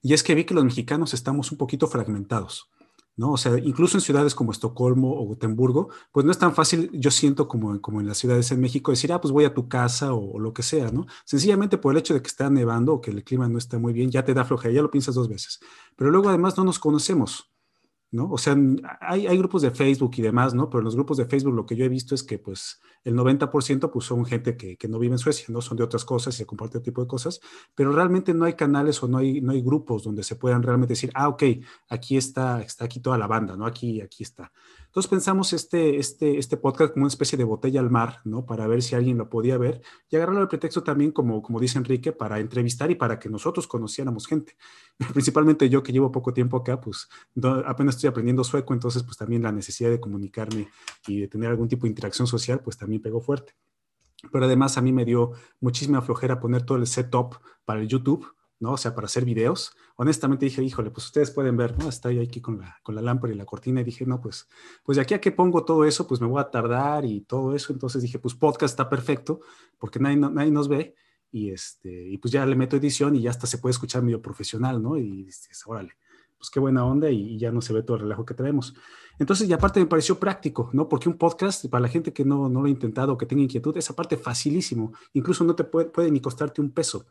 [0.00, 2.70] y es que vi que los mexicanos estamos un poquito fragmentados.
[3.16, 3.32] ¿no?
[3.32, 7.10] O sea, incluso en ciudades como Estocolmo o Gotemburgo, pues no es tan fácil, yo
[7.10, 10.14] siento, como, como en las ciudades en México, decir, ah, pues voy a tu casa
[10.14, 11.06] o, lo que sea, ¿no?
[11.24, 13.92] Sencillamente por el hecho de que está nevando o que el clima no está muy
[13.92, 15.60] bien, ya te da flojera, ya lo piensas dos veces.
[15.96, 17.53] Pero luego además no nos conocemos.
[18.14, 18.30] ¿No?
[18.30, 18.56] O sea,
[19.00, 20.70] hay, grupos de Facebook y demás, ¿no?
[20.70, 23.16] Pero en los grupos de Facebook lo que yo he visto es que, pues, el
[23.16, 25.60] 90% pues son gente que, que, no vive en Suecia, ¿no?
[25.60, 27.40] Son de otras cosas y se comparte otro tipo de cosas,
[27.74, 30.92] pero realmente no hay canales o no hay, no hay grupos donde se puedan realmente
[30.92, 31.42] decir, ah, ok,
[31.88, 33.66] aquí está, está aquí toda la banda, ¿no?
[33.66, 34.52] Aquí, aquí está.
[34.94, 38.46] Entonces pensamos este, este, este podcast como una especie de botella al mar, ¿no?
[38.46, 41.78] Para ver si alguien lo podía ver y agarrarlo de pretexto también, como, como dice
[41.78, 44.56] Enrique, para entrevistar y para que nosotros conociéramos gente.
[45.12, 47.08] Principalmente yo que llevo poco tiempo acá, pues
[47.66, 50.68] apenas estoy aprendiendo sueco, entonces pues también la necesidad de comunicarme
[51.08, 53.56] y de tener algún tipo de interacción social, pues también pegó fuerte.
[54.30, 58.28] Pero además a mí me dio muchísima flojera poner todo el setup para el YouTube
[58.60, 58.72] ¿no?
[58.72, 59.72] O sea, para hacer videos.
[59.96, 61.88] Honestamente dije, híjole, pues ustedes pueden ver, ¿no?
[61.88, 64.48] Estoy aquí con la, con la lámpara y la cortina y dije, no, pues,
[64.84, 67.54] pues de aquí a que pongo todo eso, pues me voy a tardar y todo
[67.54, 67.72] eso.
[67.72, 69.40] Entonces dije, pues podcast está perfecto
[69.78, 70.94] porque nadie, nadie nos ve
[71.30, 74.22] y, este, y pues ya le meto edición y ya hasta se puede escuchar medio
[74.22, 74.96] profesional, ¿no?
[74.96, 75.94] Y dices, órale,
[76.38, 78.74] pues qué buena onda y, ya no se ve todo el relajo que traemos.
[79.18, 80.88] Entonces, y aparte me pareció práctico, ¿no?
[80.88, 83.76] Porque un podcast, para la gente que no, no lo ha intentado, que tenga inquietud,
[83.76, 84.92] esa parte facilísimo.
[85.12, 87.06] Incluso no te puede, puede ni costarte un peso.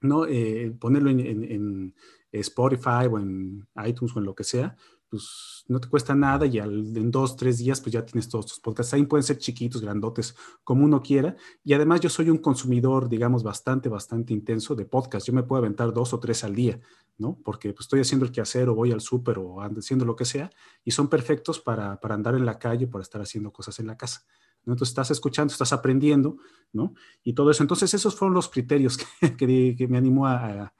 [0.00, 0.26] ¿No?
[0.26, 1.94] Eh, ponerlo en,
[2.32, 4.76] Spotify o en iTunes o en lo que sea,
[5.10, 8.60] pues no te cuesta nada y en dos, tres días pues ya tienes todos tus
[8.60, 8.94] podcasts.
[8.94, 11.34] Ahí pueden ser chiquitos, grandotes, como uno quiera.
[11.64, 15.26] Y además yo soy un consumidor, digamos, bastante, bastante intenso de podcast.
[15.26, 16.80] Yo me puedo aventar dos o tres al día,
[17.18, 17.36] ¿no?
[17.44, 20.24] Porque pues, estoy haciendo el quehacer o voy al súper o ando haciendo lo que
[20.24, 20.48] sea
[20.84, 23.96] y son perfectos para, para andar en la calle, para estar haciendo cosas en la
[23.96, 24.24] casa.
[24.66, 26.36] Entonces estás escuchando, estás aprendiendo,
[26.72, 26.94] ¿no?
[27.22, 27.62] Y todo eso.
[27.62, 28.98] Entonces esos fueron los criterios
[29.38, 30.72] que, me animó a,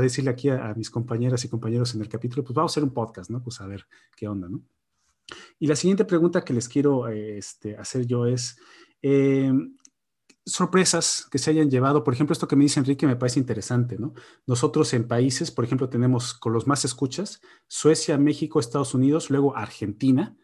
[0.00, 2.94] decirle aquí a, mis compañeras y compañeros en el capítulo, pues vamos a hacer un
[2.94, 3.42] podcast, ¿no?
[3.42, 3.86] Pues a ver
[4.16, 4.62] qué onda, ¿no?
[5.58, 8.58] Y la siguiente pregunta que les quiero este, hacer yo es,
[9.02, 9.52] eh,
[10.44, 13.98] sorpresas que se hayan llevado, por ejemplo, esto que me dice Enrique me parece interesante,
[13.98, 14.14] ¿no?
[14.46, 19.56] Nosotros en países, por ejemplo, tenemos con los más escuchas, Suecia, México, Estados Unidos, luego
[19.56, 20.36] Argentina,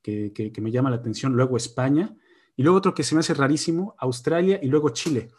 [0.00, 2.16] que me llama la atención, luego España,
[2.58, 5.30] Y luego otro que se me hace rarísimo, Australia y luego Chile.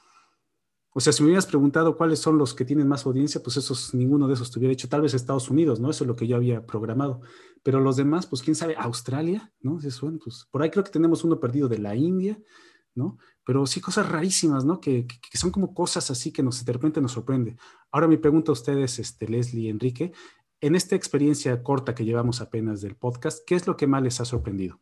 [0.92, 3.94] O sea, si me hubieras preguntado cuáles son los que tienen más audiencia, pues esos,
[3.94, 4.88] ninguno de esos te hubiera hecho.
[4.88, 5.90] Tal vez Estados Unidos, ¿no?
[5.90, 7.20] Eso es lo que yo había programado.
[7.62, 9.80] Pero los demás, pues quién sabe, Australia, ¿no?
[9.82, 12.40] Eso, pues por ahí creo que tenemos uno perdido de la India,
[12.96, 13.18] ¿no?
[13.44, 14.80] Pero sí cosas rarísimas, ¿no?
[14.80, 17.58] Que, son como cosas así que nos, de repente nos sorprende.
[17.92, 20.14] Ahora mi pregunta a ustedes, este, Leslie Enrique,
[20.62, 24.22] en esta experiencia corta que llevamos apenas del podcast, ¿qué es lo que más les
[24.22, 24.80] ha sorprendido?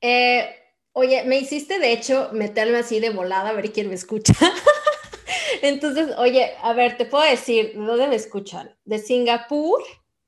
[0.00, 0.56] Eh,
[0.92, 4.34] Oye, me hiciste de hecho meterme así de volada a ver quién me escucha.
[5.62, 8.76] Entonces, oye, a ver, te puedo decir, ¿de dónde me escuchan?
[8.84, 9.82] De Singapur,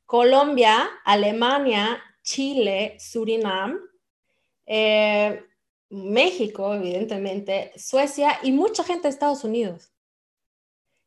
[0.06, 3.80] Colombia, Alemania, Chile, Surinam,
[4.66, 5.42] eh,
[5.90, 9.92] México, evidentemente, Suecia y mucha gente de Estados Unidos.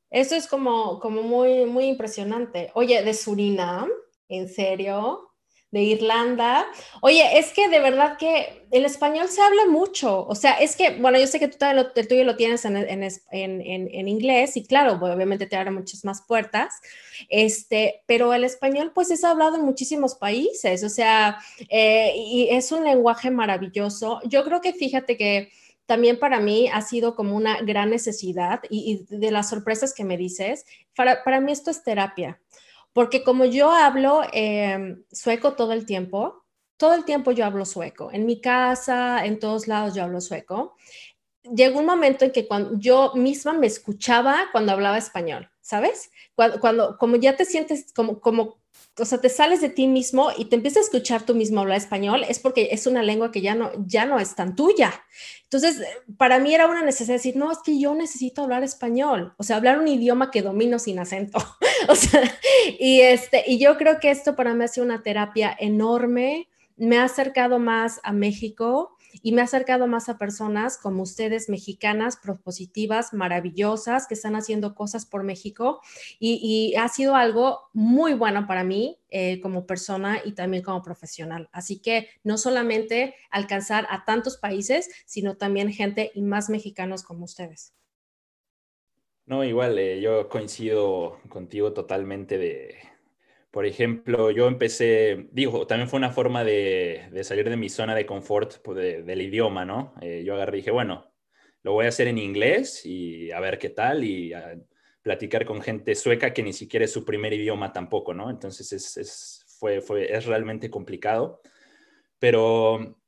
[0.10, 2.72] Eso es como, como muy, muy impresionante.
[2.74, 3.90] Oye, de Surinam,
[4.30, 5.25] ¿en serio?
[5.76, 6.66] De Irlanda.
[7.02, 10.26] Oye, es que de verdad que el español se habla mucho.
[10.26, 12.78] O sea, es que, bueno, yo sé que tú lo, el tuyo lo tienes en,
[12.78, 16.76] en, en, en inglés y claro, pues, obviamente te abre muchas más puertas.
[17.28, 20.82] Este, pero el español pues es hablado en muchísimos países.
[20.86, 24.22] O sea, eh, y es un lenguaje maravilloso.
[24.24, 25.52] Yo creo que fíjate que
[25.86, 30.06] también para mí ha sido como una gran necesidad y, y de las sorpresas que
[30.06, 32.40] me dices, para, para mí esto es terapia
[32.96, 36.46] porque como yo hablo em, sueco todo el tiempo,
[36.78, 38.10] todo el tiempo yo hablo sueco.
[38.14, 40.78] En mi casa, en todos lados yo hablo sueco.
[41.44, 46.10] Llegó un momento en que cuando yo misma me escuchaba cuando hablaba español, ¿sabes?
[46.36, 48.62] Cuando, cuando como ya te sientes como, como
[48.98, 51.78] o sea, te sales de ti mismo y te empiezas a escuchar tú mismo hablar
[51.78, 54.94] español, es porque es una lengua que ya no, ya no es tan tuya.
[55.44, 55.82] Entonces,
[56.18, 59.58] para mí era una necesidad decir, no, es que yo necesito hablar español, o sea,
[59.58, 61.40] hablar un idioma que domino sin acento.
[61.90, 62.22] o sea,
[62.80, 66.98] y, este, y yo creo que esto para mí ha sido una terapia enorme, me
[66.98, 72.18] ha acercado más a México, y me ha acercado más a personas como ustedes, mexicanas,
[72.18, 75.82] propositivas, maravillosas, que están haciendo cosas por México
[76.20, 81.50] y, ha sido algo muy bueno para mí eh, como persona y también como profesional.
[81.52, 87.26] Así que no solamente alcanzar a tantos países, sino también gente y más mexicanos como
[87.26, 87.74] ustedes.
[89.26, 92.78] No, igual, eh, yo coincido contigo totalmente de,
[93.56, 98.06] por ejemplo, yo empecé, digo, también fue una forma de, salir de mi zona de
[98.06, 99.94] confort pues, del idioma, ¿no?
[100.02, 101.14] Eh, yo agarré y dije, bueno,
[101.64, 104.60] lo voy a hacer en inglés y a ver qué tal y a
[105.02, 108.30] platicar con gente sueca que ni siquiera es su primer idioma tampoco, ¿no?
[108.30, 111.42] Entonces es, fue, fue, es realmente complicado.
[112.20, 113.00] Pero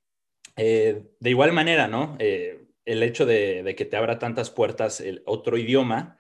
[0.56, 2.16] eh, de igual manera, ¿no?
[2.20, 6.18] Eh, el hecho de, de, que te abra tantas puertas el otro idioma,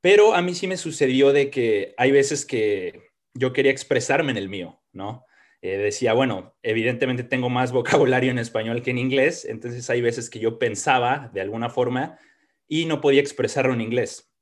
[0.00, 4.36] pero a mí sí me sucedió de que hay veces que yo quería expresarme en
[4.38, 5.24] el mío, ¿no?
[5.60, 10.30] Eh, decía, bueno, evidentemente tengo más vocabulario en español que en inglés, entonces hay veces
[10.30, 12.18] que yo pensaba de alguna forma
[12.66, 14.32] y no podía expresarlo en inglés,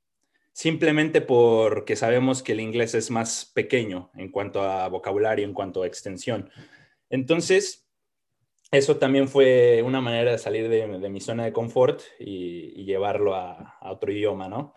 [0.51, 5.83] simplemente porque sabemos que el inglés es más pequeño en cuanto a vocabulario, en cuanto
[5.83, 6.49] a extensión.
[7.09, 7.87] Entonces,
[8.71, 13.77] eso también fue una manera de salir de, mi zona de confort y, llevarlo a,
[13.79, 14.73] a, otro idioma, ¿no?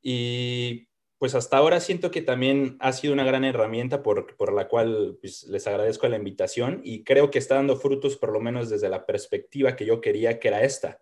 [0.00, 4.68] Y pues hasta ahora siento que también ha sido una gran herramienta por, por la
[4.68, 8.68] cual pues, les agradezco la invitación y creo que está dando frutos por lo menos
[8.68, 11.00] desde la perspectiva que yo quería que era esta.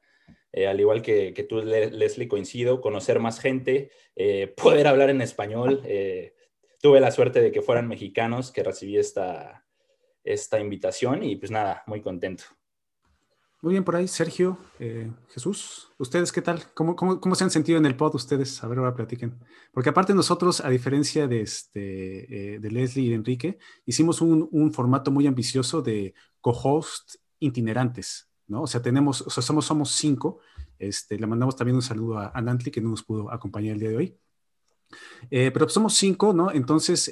[0.53, 5.20] Eh, al igual que, que, tú, Leslie, coincido, conocer más gente, eh, poder hablar en
[5.20, 5.83] español.
[5.85, 6.35] Eh,
[6.81, 9.66] tuve la suerte de que fueran mexicanos que recibí esta,
[10.22, 12.44] esta invitación y pues nada, muy contento.
[13.64, 16.64] Muy bien por ahí, Sergio, eh, Jesús, ¿ustedes qué tal?
[16.74, 18.62] ¿Cómo, ¿Cómo, se han sentido en el pod ustedes?
[18.62, 19.38] A ver, ahora platiquen.
[19.72, 24.50] Porque aparte nosotros, a diferencia de, este, eh, de Leslie y de Enrique, hicimos un,
[24.53, 28.64] un formato muy ambicioso de co-host itinerantes, ¿no?
[28.64, 30.40] O sea, tenemos, o sea, somos, somos cinco.
[30.79, 33.81] Este, le mandamos también un saludo a, a Nantli, que no nos pudo acompañar el
[33.81, 34.18] día de hoy.
[35.31, 36.50] Eh, pero somos cinco, ¿no?
[36.50, 37.11] Entonces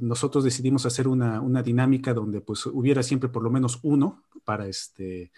[0.00, 4.66] nosotros decidimos hacer una, una, dinámica donde pues hubiera siempre por lo menos uno para
[4.66, 5.30] este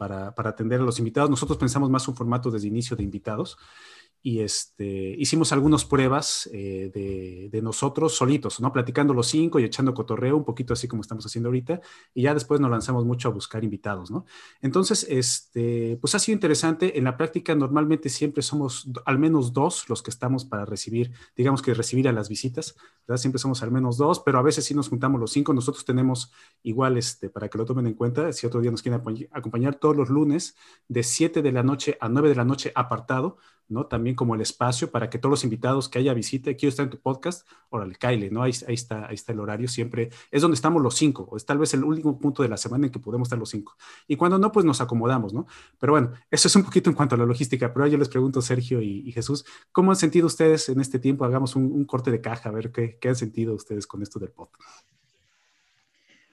[0.00, 1.28] para, para, atender a los invitados.
[1.28, 3.58] Nosotros pensamos más un formato desde inicio de invitados
[4.22, 8.72] y este, hicimos algunas pruebas eh, de, nosotros solitos, ¿no?
[8.72, 11.80] Platicando los cinco y echando cotorreo, un poquito así como estamos haciendo ahorita,
[12.14, 14.24] y ya después nos lanzamos mucho a buscar invitados, ¿no?
[14.62, 16.98] Entonces, este, pues ha sido interesante.
[16.98, 21.60] En la práctica, normalmente siempre somos al menos dos los que estamos para recibir, digamos
[21.60, 23.20] que recibir a las visitas, ¿verdad?
[23.20, 25.52] Siempre somos al menos dos, pero a veces sí nos juntamos los cinco.
[25.52, 29.02] Nosotros tenemos igual, este, para que lo tomen en cuenta, si otro día nos quieren
[29.32, 30.56] acompañar todos los lunes,
[30.88, 33.86] de 7 de la noche a 9 de la noche apartado, ¿no?
[33.86, 36.90] También como el espacio para que todos los invitados que haya visite, quiero estar en
[36.90, 38.42] tu podcast, órale, Kyle, ¿no?
[38.42, 41.44] Ahí, ahí, está, ahí está el horario, siempre es donde estamos los cinco, o es
[41.44, 43.76] tal vez el último punto de la semana en que podemos estar los cinco.
[44.06, 45.46] Y cuando no, pues nos acomodamos, ¿no?
[45.78, 48.42] Pero bueno, eso es un poquito en cuanto a la logística, pero yo les pregunto,
[48.42, 51.24] Sergio y, Jesús, ¿cómo han sentido ustedes en este tiempo?
[51.24, 54.30] Hagamos un, corte de caja, a ver qué, qué han sentido ustedes con esto del
[54.30, 54.86] podcast.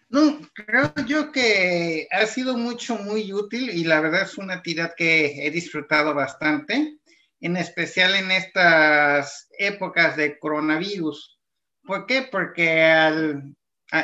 [0.10, 4.94] No, creo yo que ha sido mucho, muy útil y la verdad es una actividad
[4.96, 6.98] que he disfrutado bastante,
[7.40, 11.40] en especial en estas épocas de coronavirus.
[11.84, 12.28] ¿Por qué?
[12.30, 13.42] Porque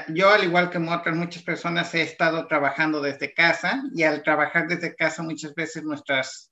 [0.09, 4.67] yo, al igual que otras muchas personas, he estado trabajando desde casa y al trabajar
[4.67, 6.51] desde casa muchas veces nuestras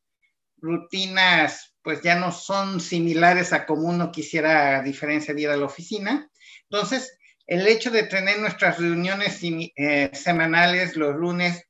[0.57, 5.57] rutinas pues ya no son similares a como uno quisiera a diferencia de ir a
[5.57, 6.29] la oficina.
[6.69, 7.17] Entonces,
[7.47, 11.63] el hecho de tener nuestras reuniones eh, semanales los lunes,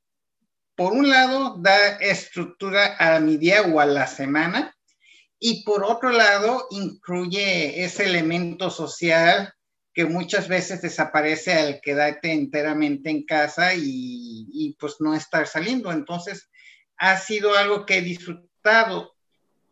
[0.76, 4.76] por un lado, da estructura a mi día o a la semana,
[5.44, 9.52] y por otro lado, incluye ese elemento social
[9.92, 15.90] que muchas veces desaparece al quedarte enteramente en casa y, y pues no estar saliendo.
[15.90, 16.48] Entonces,
[16.96, 19.12] ha sido algo que he disfrutado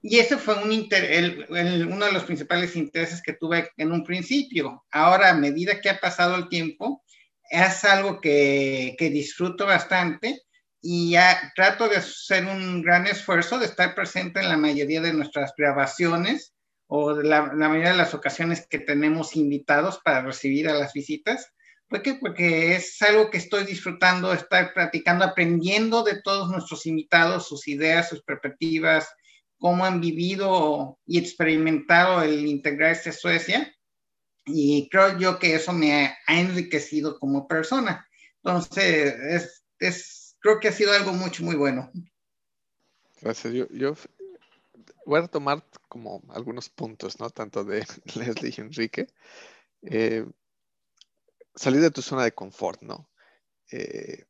[0.02, 4.84] y ese fue un uno de los principales intereses que tuve en un principio.
[4.90, 7.04] Ahora, a medida que ha pasado el tiempo,
[7.48, 10.42] es algo que, que disfruto bastante
[10.82, 15.12] y ya trato de hacer un gran esfuerzo de estar presente en la mayoría de
[15.12, 16.54] nuestras grabaciones
[16.86, 20.92] o de la, la mayoría de las ocasiones que tenemos invitados para recibir a las
[20.92, 21.52] visitas.
[21.88, 22.14] ¿Por qué?
[22.14, 28.08] Porque es algo que estoy disfrutando, estar practicando, aprendiendo de todos nuestros invitados, sus ideas,
[28.08, 29.08] sus perspectivas,
[29.60, 33.72] cómo han vivido y experimentado el integrarse a Suecia.
[34.46, 38.08] Y creo yo que eso me ha, enriquecido como persona.
[38.42, 41.90] Entonces, es, es, creo que ha sido algo mucho, muy bueno.
[43.20, 43.52] Gracias.
[43.52, 43.94] Yo, yo
[45.06, 47.30] voy a tomar como algunos puntos, ¿no?
[47.30, 49.06] Tanto de Leslie y Enrique.
[49.82, 50.26] Eh,
[51.54, 53.10] salir de tu zona de confort, ¿no?
[53.70, 54.24] Eh,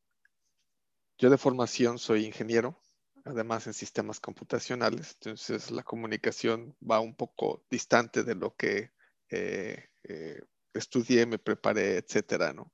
[1.19, 2.81] yo de formación soy ingeniero,
[3.25, 8.91] además en sistemas computacionales, entonces la comunicación va un poco distante de lo que
[9.29, 10.41] eh, eh,
[10.73, 12.73] estudié, me preparé, etcétera, ¿no?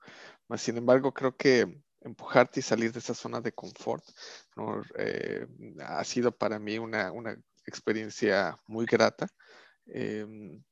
[0.56, 4.04] sin embargo, creo que empujarte y salir de esa zona de confort
[4.98, 5.46] eh,
[5.80, 9.28] ha sido para mí una, una experiencia muy grata.
[9.86, 10.62] Em,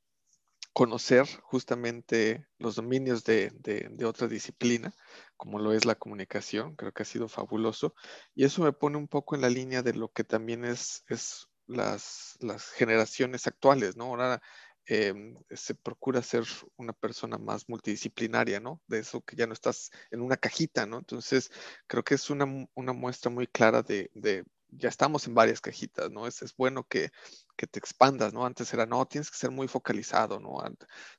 [0.75, 4.93] conocer justamente los dominios de, de, otra disciplina,
[5.37, 7.95] como lo es la comunicación, creo que ha sido fabuloso.
[8.35, 11.49] Y eso me pone un poco en la línea de lo que también es, es
[11.67, 14.07] las, las generaciones actuales, ¿no?
[14.07, 14.43] Ahora
[14.87, 16.45] em, se procura ser
[16.77, 18.81] una persona más multidisciplinaria, ¿no?
[18.87, 20.99] De eso que ya no estás en una cajita, ¿no?
[20.99, 21.51] Entonces,
[21.87, 24.45] creo que es una, muestra muy clara de, de
[24.77, 26.27] ya estamos en varias cajitas, ¿no?
[26.27, 27.11] Es, bueno que,
[27.57, 28.45] te expandas, ¿no?
[28.45, 30.59] Antes era, no, tienes que ser muy focalizado, ¿no?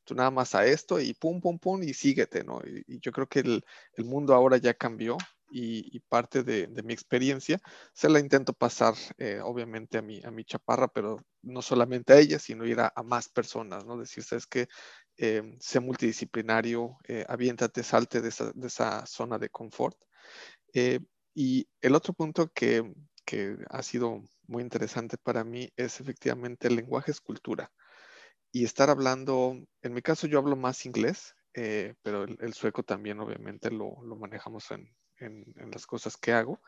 [0.03, 2.61] Tú nada más a esto y pum, pum, pum y síguete, ¿no?
[2.65, 3.63] Y, yo creo que el,
[4.05, 5.17] mundo ahora ya cambió
[5.55, 7.59] y, y parte de, de, mi experiencia
[7.93, 12.19] se la intento pasar, eh, obviamente, a mi, a mi chaparra, pero no solamente a
[12.19, 13.97] ella, sino ir a, a más personas, ¿no?
[13.97, 14.67] Decir, sabes que
[15.17, 19.97] eh, sé multidisciplinario, eh, aviéntate, salte de esa, de esa zona de confort.
[20.73, 20.99] Eh,
[21.33, 22.83] y el otro punto que,
[23.25, 27.71] que ha sido muy interesante para mí es efectivamente el lenguaje es cultura.
[28.51, 33.21] Y estar hablando, en mi caso yo hablo más inglés, eh, pero el, sueco también
[33.21, 36.61] obviamente lo, lo manejamos en, en, las cosas que hago.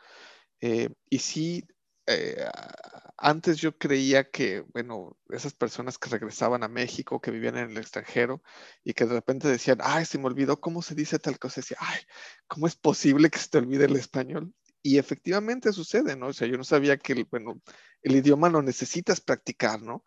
[0.61, 1.67] Eh, y sí,
[2.07, 2.45] eh,
[3.17, 7.77] antes yo creía que, bueno, esas personas que regresaban a México, que vivían en el
[7.77, 8.41] extranjero
[8.83, 11.77] y que de repente decían, ay, se me olvidó cómo se dice tal cosa, decía,
[11.81, 11.99] ay,
[12.47, 14.53] ¿cómo es posible que se te olvide el español?
[14.81, 16.27] Y efectivamente sucede, ¿no?
[16.27, 17.59] O sea, yo no sabía que, bueno,
[18.01, 20.05] el idioma lo necesitas practicar, ¿no?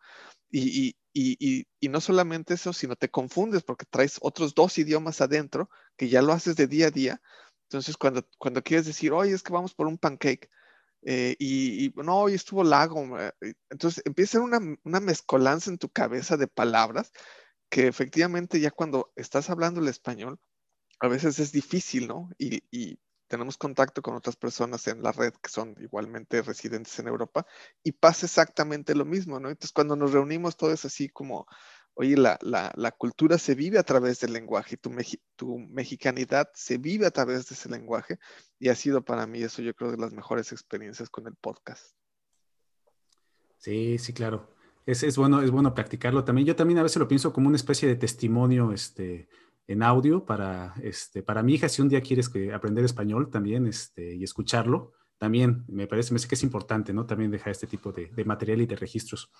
[0.50, 5.20] Y, y, y, y, no solamente eso, sino te confundes porque traes otros dos idiomas
[5.20, 7.20] adentro que ya lo haces de día a día.
[7.70, 10.50] Entonces, cuando, cuando quieres decir, oye, es que vamos por un pancake,
[11.02, 13.33] eh, y, no, hoy estuvo lago, eh,
[13.70, 17.12] entonces empieza una, una mezcolanza en tu cabeza de palabras
[17.70, 20.40] que efectivamente ya cuando estás hablando el español,
[21.00, 22.28] a veces es difícil, ¿no?
[22.38, 27.06] Y, y, tenemos contacto con otras personas en la red que son igualmente residentes en
[27.06, 27.46] Europa
[27.85, 29.50] y pasa exactamente lo mismo, ¿no?
[29.50, 31.46] Entonces cuando nos reunimos todo es así como,
[32.01, 34.91] oye, la, la, la cultura se vive a través del lenguaje, tu,
[35.37, 38.19] tu mexicanidad se vive a través de ese lenguaje
[38.59, 41.95] y ha sido para mí eso yo creo de las mejores experiencias con el podcast.
[43.59, 44.48] Sí, sí, claro.
[44.87, 46.46] Es, es, bueno, es bueno practicarlo también.
[46.46, 49.29] Yo también a veces lo pienso como una especie de testimonio, este,
[49.67, 53.67] en audio para, este, para mi hija, si un día quieres que aprender español también
[53.67, 57.04] este, y escucharlo, también me parece, me sé que es importante, ¿no?
[57.04, 59.31] También dejar este tipo de, material y de registros.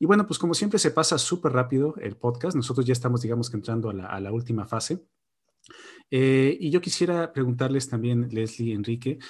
[0.00, 2.56] Y bueno, pues como siempre se pasa súper rápido el podcast.
[2.56, 5.06] Nosotros ya estamos, digamos que entrando a la, última fase.
[6.10, 9.20] Eh, y yo quisiera preguntarles también, Leslie, Enrique,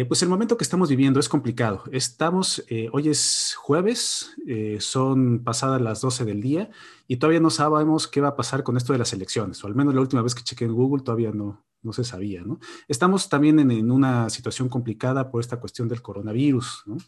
[0.00, 1.84] eh, pues el momento que estamos viviendo es complicado.
[1.90, 4.36] Estamos, eh, hoy es jueves,
[4.78, 6.70] son pasadas las 12 del día
[7.08, 9.74] y todavía no sabemos qué va a pasar con esto de las elecciones, o al
[9.74, 12.58] menos la última vez que chequé en Google todavía no, no se sabía, ¿no?
[12.88, 16.98] Estamos también en, una situación complicada por esta cuestión del coronavirus, ¿no?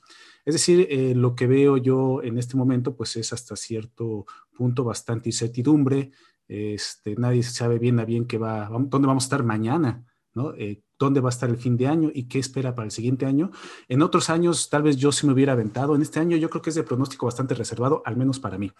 [0.46, 4.24] Es decir, eh, lo que veo yo en este momento, pues es hasta cierto
[4.56, 6.12] punto bastante incertidumbre.
[6.46, 10.54] Este, nadie sabe bien a bien qué va, dónde vamos a estar mañana, ¿no?
[10.54, 13.26] Eh, dónde va a estar el fin de año y qué espera para el siguiente
[13.26, 13.50] año.
[13.88, 15.94] En otros años, tal vez yo sí me hubiera aventado.
[15.94, 18.72] En este año, yo creo que es de pronóstico bastante reservado, al menos para mí.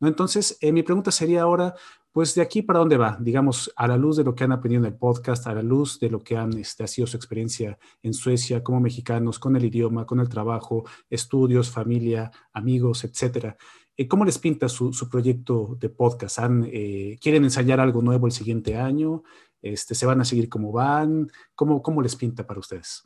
[0.00, 1.74] Entonces, eh, mi pregunta sería ahora,
[2.12, 4.82] pues de aquí para dónde va, digamos, a la luz de lo que han aprendido
[4.82, 7.78] en el podcast, a la luz de lo que han, este, ha sido su experiencia
[8.02, 13.56] en Suecia como mexicanos, con el idioma, con el trabajo, estudios, familia, amigos, etcétera.
[13.96, 16.38] Eh, ¿Cómo les pinta su, proyecto de podcast?
[16.66, 19.24] Eh, ¿Quieren ensayar algo nuevo el siguiente año?
[19.72, 21.30] Este, ¿Se van a seguir como van?
[21.54, 23.04] ¿Cómo, cómo les pinta para ustedes?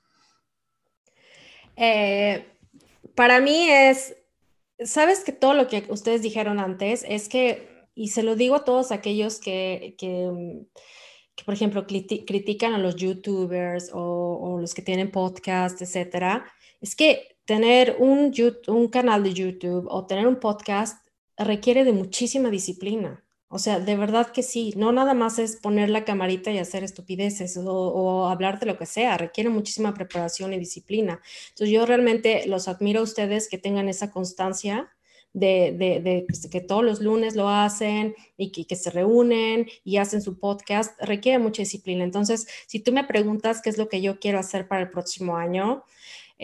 [1.76, 2.46] Eh,
[3.14, 4.16] para mí es,
[4.84, 8.64] sabes que todo lo que ustedes dijeron antes es que, y se lo digo a
[8.64, 10.64] todos aquellos que, que,
[11.44, 16.46] por ejemplo, critican a los youtubers o, o, los que tienen podcast, etcétera,
[16.80, 18.32] es que tener un,
[18.68, 21.04] un canal de YouTube o tener un podcast
[21.36, 23.22] requiere de muchísima disciplina.
[23.55, 26.84] O sea, de verdad que sí, no nada más es poner la camarita y hacer
[26.84, 31.20] estupideces o, hablar de lo que sea, requiere muchísima preparación y disciplina.
[31.50, 34.90] Entonces yo realmente los admiro a ustedes que tengan esa constancia
[35.34, 40.98] de, que todos los lunes lo hacen y que, se reúnen y hacen su podcast,
[41.03, 42.05] requiere mucha disciplina.
[42.05, 45.36] Entonces, si tú me preguntas qué es lo que yo quiero hacer para el próximo
[45.36, 45.84] año,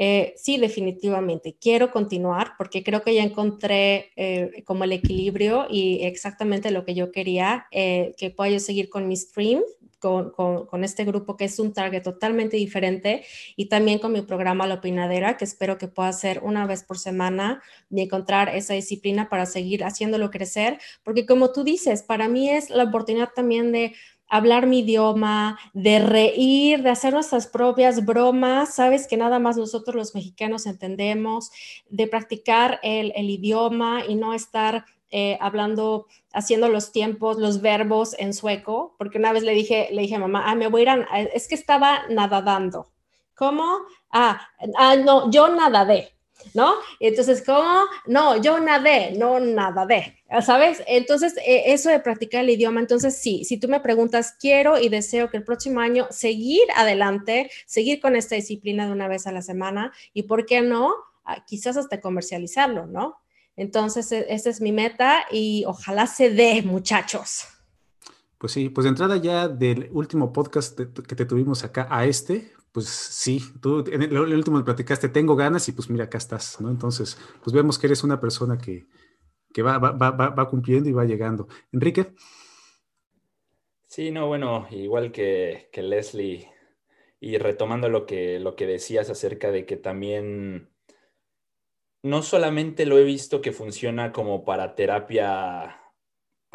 [0.00, 1.56] eh, sí, definitivamente.
[1.60, 6.94] Quiero continuar porque creo que ya encontré eh, como el equilibrio y exactamente lo que
[6.94, 9.60] yo quería, eh, que pueda yo seguir con mi stream,
[9.98, 13.24] con, con, este grupo que es un target totalmente diferente
[13.56, 16.96] y también con mi programa La Opinadera, que espero que pueda ser una vez por
[16.96, 22.48] semana y encontrar esa disciplina para seguir haciéndolo crecer, porque como tú dices, para mí
[22.48, 23.96] es la oportunidad también de
[24.28, 29.96] hablar mi idioma, de reír, de hacer nuestras propias bromas, sabes que nada más nosotros
[29.96, 31.50] los mexicanos entendemos,
[31.88, 38.34] de practicar el, idioma y no estar eh, hablando, haciendo los tiempos, los verbos en
[38.34, 40.88] sueco, porque una vez le dije, le dije a mamá, ah, me voy a ir
[40.90, 42.90] a, es que estaba nadando.
[43.34, 43.78] ¿Cómo?
[44.10, 46.17] Ah, ah, no, yo nadadé.
[46.54, 46.74] ¿No?
[47.00, 47.84] Entonces, ¿cómo?
[48.06, 50.82] No, yo nadé, no nada de, ¿sabes?
[50.86, 54.88] Entonces, e, eso de practicar el idioma, entonces sí, si tú me preguntas, quiero y
[54.88, 59.32] deseo que el próximo año seguir adelante, seguir con esta disciplina de una vez a
[59.32, 60.94] la semana y, ¿por qué no?
[61.24, 63.16] Ah, quizás hasta comercializarlo, ¿no?
[63.56, 67.44] Entonces, e, esa es mi meta y ojalá se dé, muchachos.
[68.38, 72.52] Pues sí, pues de entrada ya del último podcast que te tuvimos acá a este,
[72.72, 76.70] pues sí, tú en el, último platicaste, tengo ganas y pues mira, acá estás, ¿no?
[76.70, 78.86] Entonces, pues vemos que eres una persona que,
[79.62, 81.48] va, va, cumpliendo y va llegando.
[81.72, 82.14] Enrique.
[83.86, 86.50] Sí, no, bueno, igual que, Leslie,
[87.20, 90.70] y retomando lo que, lo que decías acerca de que también
[92.02, 95.77] no solamente lo he visto que funciona como para terapia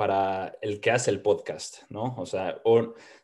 [0.03, 2.13] para el que hace el podcast, ¿no?
[2.17, 2.61] O sea,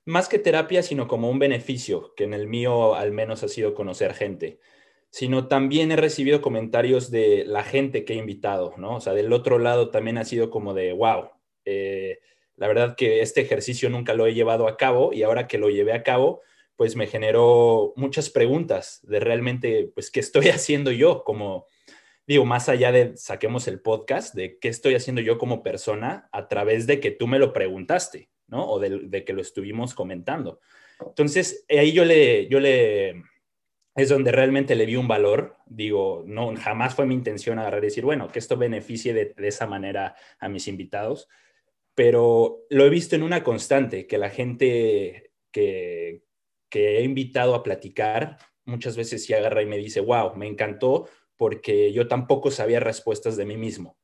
[0.06, 3.74] más que terapia, sino como un beneficio, que en el mío al menos ha sido
[3.74, 4.62] conocer gente,
[5.10, 8.96] sino también he recibido comentarios de la gente que he invitado, ¿no?
[8.96, 11.32] O sea, del otro lado también ha sido como de, wow,
[11.66, 12.20] eh,
[12.56, 15.70] la verdad que este ejercicio nunca lo he llevado a cabo y ahora que lo
[15.70, 16.40] llevé a cabo,
[16.78, 21.66] pues me generó muchas preguntas de realmente, pues, ¿qué estoy haciendo yo como
[22.30, 26.48] digo, más allá de saquemos el podcast, de qué estoy haciendo yo como persona a
[26.48, 28.70] través de que tú me lo preguntaste, ¿no?
[28.70, 30.60] O de, que lo estuvimos comentando.
[31.04, 33.24] Entonces, ahí yo le, yo le,
[33.96, 35.56] es donde realmente le vi un valor.
[35.66, 39.48] Digo, no, jamás fue mi intención agarrar y decir, bueno, que esto beneficie de, de
[39.48, 41.28] esa manera a mis invitados,
[41.96, 46.26] pero lo he visto en una constante, que la gente que,
[46.70, 51.10] que he invitado a platicar, muchas veces sí agarra y me dice, wow, me encantó
[51.40, 53.98] porque yo tampoco sabía respuestas de mí mismo.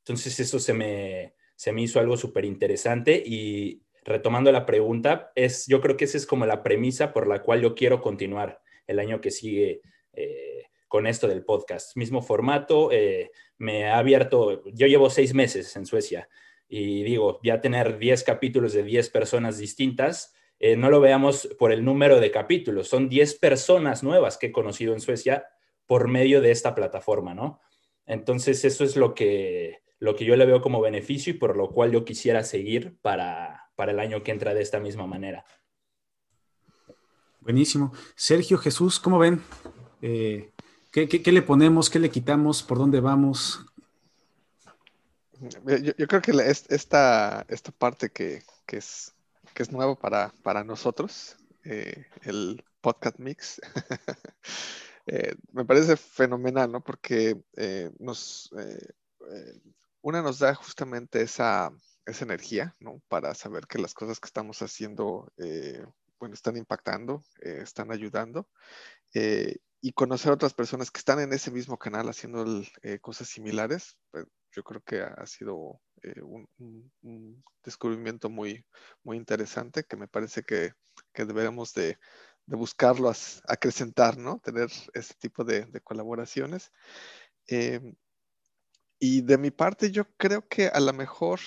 [0.00, 5.66] Entonces eso se me, se me hizo algo súper interesante y retomando la pregunta, es,
[5.66, 8.98] yo creo que esa es como la premisa por la cual yo quiero continuar el
[8.98, 9.80] año que sigue
[10.12, 11.96] eh, con esto del podcast.
[11.96, 16.28] Mismo formato, eh, me ha abierto, yo llevo seis meses en Suecia
[16.68, 21.72] y digo, ya tener 10 capítulos de 10 personas distintas, eh, no lo veamos por
[21.72, 25.46] el número de capítulos, son 10 personas nuevas que he conocido en Suecia
[25.92, 27.60] por medio de esta plataforma, ¿no?
[28.06, 31.68] Entonces, eso es lo que, lo que yo le veo como beneficio y por lo
[31.68, 35.44] cual yo quisiera seguir para, para el año que entra de esta misma manera.
[37.40, 37.92] Buenísimo.
[38.14, 39.42] Sergio, Jesús, ¿cómo ven?
[40.00, 40.50] Eh,
[40.90, 41.90] ¿qué, le ponemos?
[41.90, 42.62] ¿Qué le quitamos?
[42.62, 43.66] ¿Por dónde vamos?
[45.42, 49.14] Yo, creo que esta, esta parte que, es,
[49.52, 53.60] que es nueva para, para nosotros, eh, el podcast mix,
[55.06, 56.82] eh, me parece fenomenal, ¿no?
[56.82, 57.40] Porque
[57.98, 58.50] nos,
[60.02, 61.72] una nos da justamente esa,
[62.06, 63.00] esa energía, ¿no?
[63.08, 65.84] Para saber que las cosas que estamos haciendo, eh,
[66.18, 68.48] bueno, están impactando, eh, están ayudando.
[69.14, 72.44] Eh, y conocer a otras personas que están en ese mismo canal haciendo
[73.00, 75.80] cosas similares, pues, yo creo que ha sido
[76.22, 78.64] un, descubrimiento muy,
[79.02, 80.72] muy interesante que me parece que,
[81.12, 81.98] que debemos de,
[82.46, 83.14] de buscarlo a,
[83.48, 84.40] acrecentar, ¿no?
[84.40, 86.72] Tener ese tipo de, colaboraciones.
[88.98, 91.40] Y de mi parte, yo creo que a lo mejor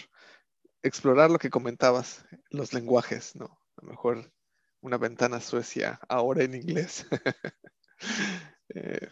[0.83, 3.45] explorar lo que comentabas, los lenguajes, ¿no?
[3.77, 4.33] A lo mejor
[4.81, 7.05] una ventana Suecia ahora en inglés.
[8.73, 9.07] Eh,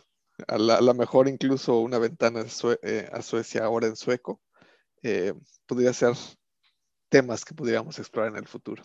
[0.47, 2.43] a, lo mejor incluso una ventana
[2.81, 4.41] eh, a Suecia ahora en sueco.
[5.03, 5.33] Eh,
[5.67, 6.15] podría ser
[7.07, 8.83] temas que pudiéramos explorar en el futuro.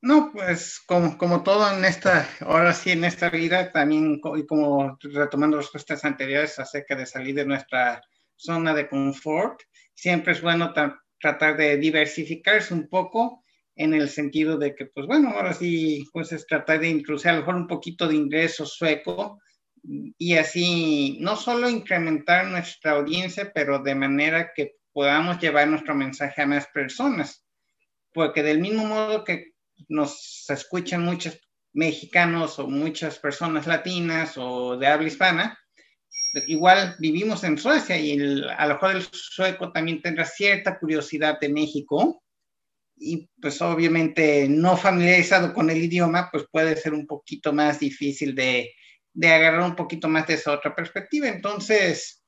[0.00, 4.96] No, pues como, como todo en esta, ahora sí en esta vida, también y como
[5.00, 8.00] retomando respuestas anteriores acerca de salir de nuestra
[8.36, 9.60] zona de confort,
[9.94, 10.72] siempre es bueno
[11.20, 13.42] tratar de diversificarse un poco
[13.74, 17.34] en el sentido de que, pues bueno, ahora sí, pues es tratar de introducir a
[17.34, 19.40] lo mejor un poquito de ingreso sueco
[19.82, 26.42] y así no solo incrementar nuestra audiencia, pero de manera que podamos llevar nuestro mensaje
[26.42, 27.44] a más personas.
[28.18, 29.52] Porque del mismo modo que
[29.86, 31.38] nos escuchan muchos
[31.72, 35.56] mexicanos o muchas personas latinas o de habla hispana,
[36.48, 41.38] igual vivimos en Suecia y el, a lo mejor el sueco también tendrá cierta curiosidad
[41.38, 42.20] de México
[42.96, 48.34] y pues obviamente no familiarizado con el idioma, pues puede ser un poquito más difícil
[48.34, 48.74] de,
[49.12, 51.28] de agarrar un poquito más de esa otra perspectiva.
[51.28, 52.24] Entonces,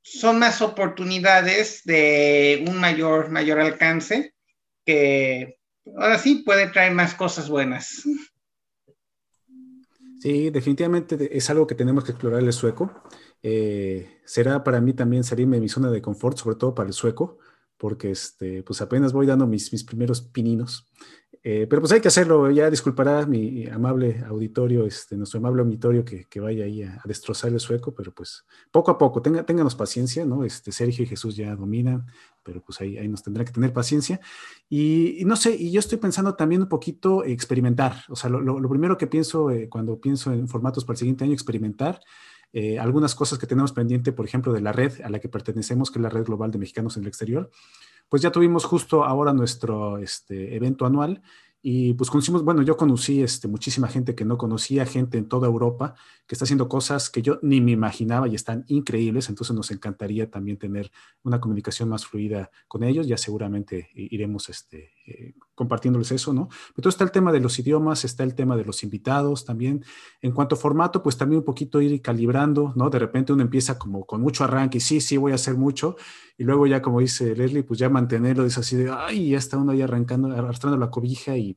[0.00, 4.32] son más oportunidades de un mayor, mayor alcance
[4.84, 5.58] que
[5.96, 8.02] ahora sí puede traer más cosas buenas.
[10.20, 12.92] Sí, definitivamente es algo que tenemos que explorar el sueco.
[13.42, 16.92] Eh, será para mí también salirme de mi zona de confort, sobre todo para el
[16.92, 17.38] sueco,
[17.78, 20.90] porque este, pues apenas voy dando mis, mis primeros pininos.
[21.42, 26.04] Eh, pero pues hay que hacerlo, ya disculpará mi amable auditorio, este, nuestro amable auditorio
[26.04, 29.74] que, que vaya ahí a, destrozar el sueco, pero pues poco a poco, tenga, ténganos
[29.74, 30.44] paciencia, ¿no?
[30.44, 32.04] Este, Sergio y Jesús ya dominan,
[32.50, 34.20] pero pues ahí, ahí nos tendrá que tener paciencia.
[34.68, 38.68] Y, no sé, y yo estoy pensando también un poquito experimentar, o sea, lo, lo,
[38.68, 42.00] primero que pienso eh, cuando pienso en formatos para el siguiente año, experimentar.
[42.52, 45.92] Eh, algunas cosas que tenemos pendiente, por ejemplo, de la red a la que pertenecemos,
[45.92, 47.48] que es la Red Global de Mexicanos en el Exterior,
[48.08, 51.22] pues ya tuvimos justo ahora nuestro este, evento anual
[51.62, 55.46] y pues conocimos, bueno, yo conocí este, muchísima gente que no conocía, gente en toda
[55.46, 55.94] Europa
[56.30, 60.30] que está haciendo cosas que yo ni me imaginaba y están increíbles, entonces nos encantaría
[60.30, 60.92] también tener
[61.24, 66.48] una comunicación más fluida con ellos, ya seguramente iremos este, eh, compartiéndoles eso, ¿no?
[66.68, 69.84] Entonces está el tema de los idiomas, está el tema de los invitados también.
[70.22, 72.90] En cuanto a formato, pues también un poquito ir calibrando, ¿no?
[72.90, 75.96] De repente uno empieza como con mucho arranque y sí, sí, voy a hacer mucho,
[76.38, 79.58] y luego ya como dice Leslie, pues ya mantenerlo, es así de, ay, ya está
[79.58, 81.56] uno ahí arrancando, arrastrando la cobija y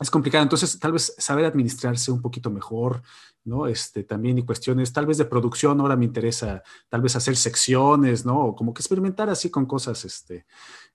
[0.00, 0.42] es complicado.
[0.42, 3.02] Entonces, tal vez saber administrarse un poquito mejor,
[3.44, 3.66] ¿no?
[3.66, 8.24] Este, también y cuestiones, tal vez de producción, ahora me interesa tal vez hacer secciones,
[8.24, 8.54] ¿no?
[8.54, 10.46] Como que experimentar así con cosas, este,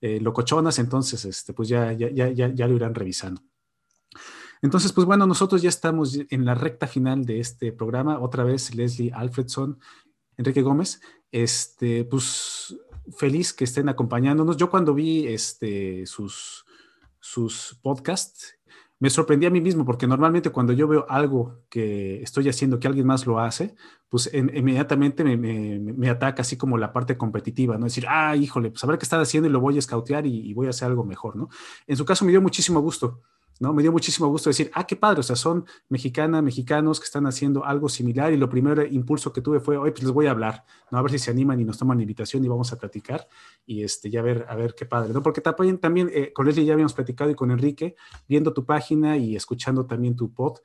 [0.01, 3.41] eh, locochonas, entonces, este, pues ya, ya, ya, ya, lo irán revisando.
[4.61, 8.19] Entonces, pues bueno, nosotros ya estamos en la recta final de este programa.
[8.19, 9.79] Otra vez, Leslie Alfredson,
[10.37, 12.75] Enrique Gómez, este, pues
[13.17, 14.57] feliz que estén acompañándonos.
[14.57, 16.65] Yo cuando vi este, sus,
[17.19, 18.54] sus podcasts,
[18.99, 22.87] me sorprendí a mí mismo porque normalmente cuando yo veo algo que estoy haciendo que
[22.87, 23.75] alguien más lo hace,
[24.09, 27.85] pues inmediatamente me, ataca así como la parte competitiva, ¿no?
[27.85, 30.53] Decir, ah, híjole, pues a ver qué está haciendo y lo voy a escautear y
[30.53, 31.49] voy a hacer algo mejor, ¿no?
[31.87, 33.21] En su caso me dio muchísimo gusto
[33.59, 33.73] ¿no?
[33.73, 37.25] Me dio muchísimo gusto decir, ah, qué padre, o sea, son mexicanas, mexicanos que están
[37.25, 40.31] haciendo algo similar y lo primero impulso que tuve fue, oye, pues les voy a
[40.31, 40.97] hablar, ¿no?
[40.97, 43.27] A ver si se animan y nos toman la invitación y vamos a platicar
[43.65, 45.21] y este, ya ver, a ver qué padre, ¿no?
[45.21, 47.95] Porque también, también eh, con Leslie ya habíamos platicado y con Enrique,
[48.27, 50.59] viendo tu página y escuchando también tu pod,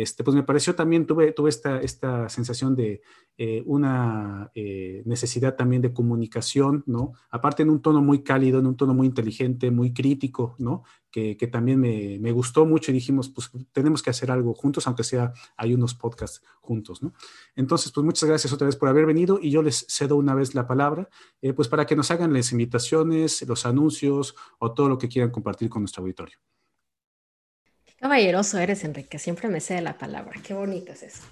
[0.00, 3.02] este, pues me pareció también, tuve, tuve esta, esta sensación de
[3.36, 7.12] eh, una eh, necesidad también de comunicación, ¿no?
[7.30, 10.84] Aparte en un tono muy cálido, en un tono muy inteligente, muy crítico, ¿no?
[11.10, 14.86] Que, que también me, me, gustó mucho y dijimos, pues tenemos que hacer algo juntos,
[14.86, 17.12] aunque sea hay unos podcasts juntos, ¿no?
[17.54, 20.54] Entonces, pues muchas gracias otra vez por haber venido y yo les cedo una vez
[20.54, 21.10] la palabra,
[21.42, 25.30] eh, pues para que nos hagan las invitaciones, los anuncios o todo lo que quieran
[25.30, 26.38] compartir con nuestro auditorio.
[28.02, 30.32] Caballeroso eres, Enrique, siempre me cede la palabra.
[30.44, 31.22] Qué bonito es eso.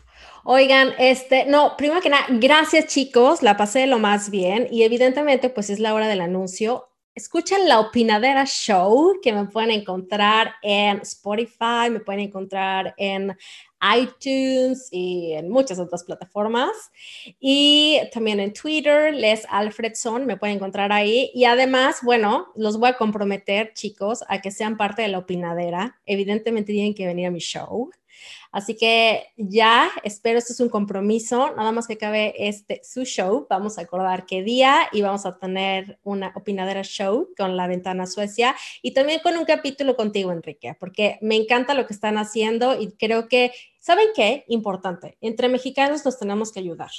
[0.45, 5.51] Oigan, este, no, primero que nada, gracias chicos, la pasé lo más bien y evidentemente
[5.51, 6.89] pues es la hora del anuncio.
[7.13, 13.37] Escuchen la Opinadera Show que me pueden encontrar en Spotify, me pueden encontrar en
[13.97, 16.71] iTunes y en muchas otras plataformas.
[17.39, 21.31] Y también en Twitter, Les Alfredson, me pueden encontrar ahí.
[21.35, 26.01] Y además, bueno, los voy a comprometer, chicos, a que sean parte de la opinadera.
[26.07, 27.91] Evidentemente tienen que venir a mi show.
[28.53, 33.47] Así que ya espero, esto es un compromiso, nada más que acabe este su show,
[33.49, 38.07] vamos a acordar qué día y vamos a tener una opinadera show con la ventana
[38.07, 42.81] Suecia y también con un capítulo contigo, Enrique, porque me encanta lo que están haciendo
[42.81, 44.45] y creo que, ¿saben qué?
[44.49, 46.91] Importante, entre mexicanos nos tenemos que ayudar.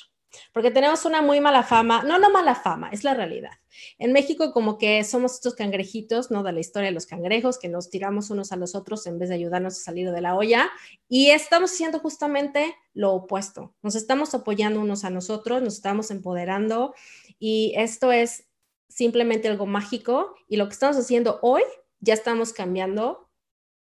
[0.53, 3.51] Porque tenemos una muy mala fama, no, no mala fama, es la realidad.
[3.97, 6.43] En México como que somos estos cangrejitos, ¿no?
[6.43, 9.29] De la historia de los cangrejos, que nos tiramos unos a los otros en vez
[9.29, 10.69] de ayudarnos a salir de la olla.
[11.07, 13.73] Y estamos haciendo justamente lo opuesto.
[13.81, 16.93] Nos estamos apoyando unos a nosotros, nos estamos empoderando
[17.39, 18.45] y esto es
[18.87, 20.35] simplemente algo mágico.
[20.47, 21.63] Y lo que estamos haciendo hoy,
[21.99, 23.29] ya estamos cambiando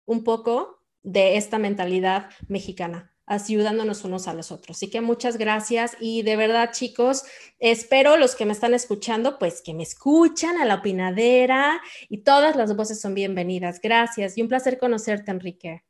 [0.06, 4.78] un poco de esta mentalidad mexicana ayudándonos unos a los otros.
[4.78, 7.24] Así que muchas gracias y de verdad chicos,
[7.60, 11.80] espero los que me están escuchando, pues que me escuchan a la opinadera
[12.10, 13.80] y todas las voces son bienvenidas.
[13.82, 15.84] Gracias y un placer conocerte, Enrique.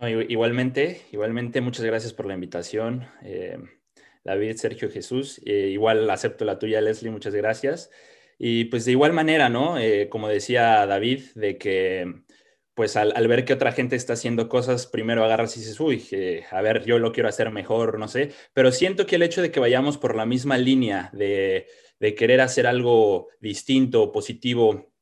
[0.00, 3.06] igualmente, igualmente, muchas gracias por la invitación.
[3.22, 3.58] Eh,
[4.24, 7.90] David, Sergio, Jesús, eh, igual acepto la tuya, Leslie, muchas gracias.
[8.38, 9.78] Y pues de igual manera, ¿no?
[9.78, 12.24] Eh, como decía David, de que
[12.76, 16.06] pues al, ver que otra gente está haciendo cosas, primero agarras y dices, uy,
[16.50, 19.50] a ver, yo lo quiero hacer mejor, no sé, pero siento que el hecho de
[19.50, 21.66] que vayamos por la misma línea de,
[21.98, 24.92] querer hacer algo distinto, positivo,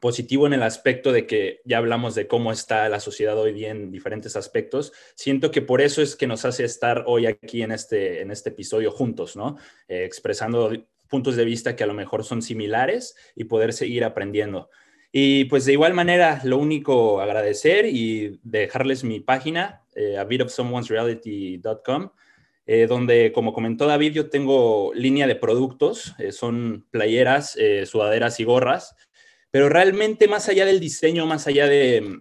[0.00, 3.68] positivo en el aspecto de que ya hablamos de cómo está la sociedad hoy día
[3.68, 7.72] en diferentes aspectos, siento que por eso es que nos hace estar hoy aquí en
[7.72, 9.58] este, en este episodio juntos, ¿no?
[9.88, 10.72] Eh, expresando
[11.06, 14.70] puntos de vista que a lo mejor son similares y poder seguir aprendiendo.
[15.12, 22.10] Y pues de igual manera, lo único agradecer y dejarles mi página, eh, a bitofsomeonesreality.com,
[22.72, 28.38] eh, donde, como comentó David, yo tengo línea de productos, eh, son playeras, eh, sudaderas
[28.38, 28.94] y gorras,
[29.50, 32.20] pero realmente más allá del diseño, más allá de,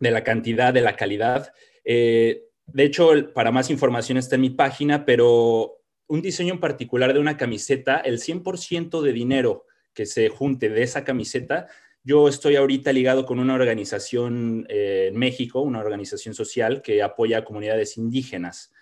[0.00, 1.52] de la cantidad, de la calidad,
[1.84, 7.20] de hecho, para más información está en mi página, pero un diseño en particular de
[7.20, 11.68] una camiseta, el 100% de dinero que se junte de esa camiseta
[12.06, 17.38] yo estoy ahorita ligado con una organización eh, en México, una organización social que apoya
[17.38, 18.72] a comunidades indígenas.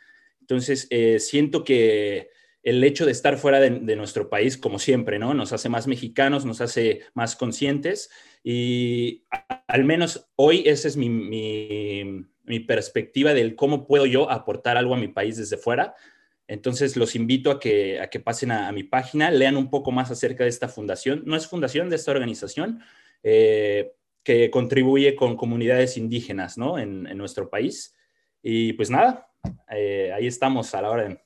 [0.40, 2.28] Entonces, eh, siento que
[2.62, 5.32] el hecho de estar fuera de, nuestro país, como siempre, ¿no?
[5.32, 8.10] Nos hace más mexicanos, nos hace más conscientes
[8.42, 9.24] y
[9.68, 14.98] al menos hoy esa es mi, mi, perspectiva del cómo puedo yo aportar algo a
[14.98, 15.94] mi país desde fuera.
[16.46, 19.92] Entonces, los invito a que, a que pasen a, a mi página, lean un poco
[19.92, 21.22] más acerca de esta fundación.
[21.24, 22.82] No es fundación de esta organización,
[23.24, 26.78] eh, que contribuye con comunidades indígenas ¿no?
[26.78, 27.94] en, nuestro país.
[28.42, 29.28] Y pues nada,
[29.70, 31.20] eh, ahí estamos a la hora de...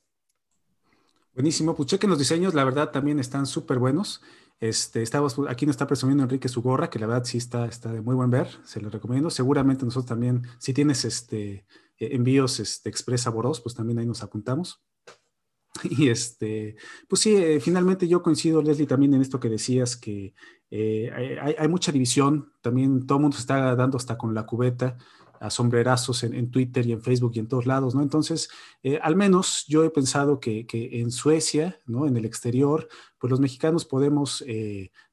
[1.35, 4.23] Buenísimo, pues chequen los diseños, la verdad también están súper buenos.
[4.61, 7.93] Este, estamos, aquí nos está presumiendo Enrique su gorra, que la verdad sí está, está
[7.93, 9.31] de muy buen ver, se lo recomiendo.
[9.31, 11.65] Seguramente nosotros también, si tienes este,
[11.99, 14.83] e, envíos este, expresa Boros, pues también ahí nos apuntamos.
[15.85, 16.75] Y este,
[17.09, 20.35] pues sí, eh, finalmente yo coincido, Leslie, también en esto que decías, que
[20.71, 24.97] eh, hay, mucha división, también todo el mundo se está dando hasta con la cubeta
[25.41, 28.03] a sombrerazos en, Twitter y en Facebook y en todos lados, ¿no?
[28.03, 28.51] Entonces,
[28.83, 32.07] eh, al menos yo he pensado que, en Suecia, ¿no?
[32.07, 32.89] En el exterior,
[33.19, 34.45] pues los mexicanos podemos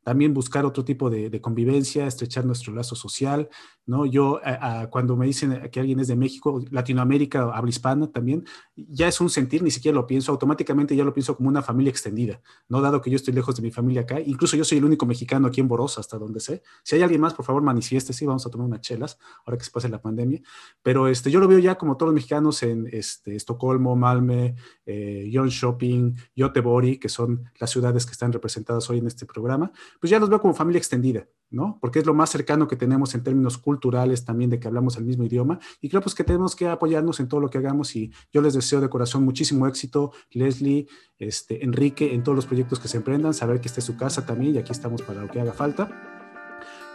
[0.06, 3.50] también buscar otro tipo de, convivencia, estrechar nuestro lazo social,
[3.88, 4.06] ¿no?
[4.06, 4.40] Yo,
[4.92, 8.46] cuando me dicen que alguien es de México, Latinoamérica, habla hispana también,
[8.76, 11.90] ya es un sentir, ni siquiera lo pienso, automáticamente ya lo pienso como una familia
[11.90, 12.40] extendida,
[12.70, 12.82] ¿no?
[12.82, 15.48] Dado que yo estoy lejos de mi familia acá, incluso yo soy el único mexicano
[15.48, 16.62] aquí en Borosa, hasta donde sé.
[16.84, 19.64] Si hay alguien más, por favor, manifieste, sí, vamos a tomar unas chelas, ahora que
[19.64, 20.40] se pase la pandemia,
[20.84, 24.54] pero este, yo lo veo ya como todos los mexicanos en este, Estocolmo, Malmö,
[24.86, 30.10] eh, Shopping, Göteborg, que son las ciudades que están representadas hoy en este programa, pues
[30.10, 31.78] ya los veo como familia extendida, ¿no?
[31.80, 35.06] Porque es lo más cercano que tenemos en términos culturales también de que hablamos el
[35.06, 38.12] mismo idioma y creo pues que tenemos que apoyarnos en todo lo que hagamos y
[38.34, 40.88] yo les deseo de corazón muchísimo éxito, Leslie,
[41.20, 44.56] este, Enrique, en todos los proyectos que se emprendan, saber que esté su casa también
[44.56, 46.12] y aquí estamos para lo que haga falta.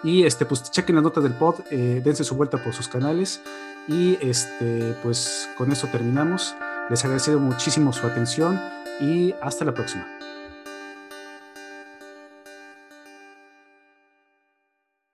[0.03, 3.43] Y este, pues chequen las notas del pod, eh, dense su vuelta por sus canales
[3.87, 6.55] y este, pues con eso terminamos.
[6.89, 8.59] Les agradezco muchísimo su atención
[9.01, 10.20] y hasta la próxima.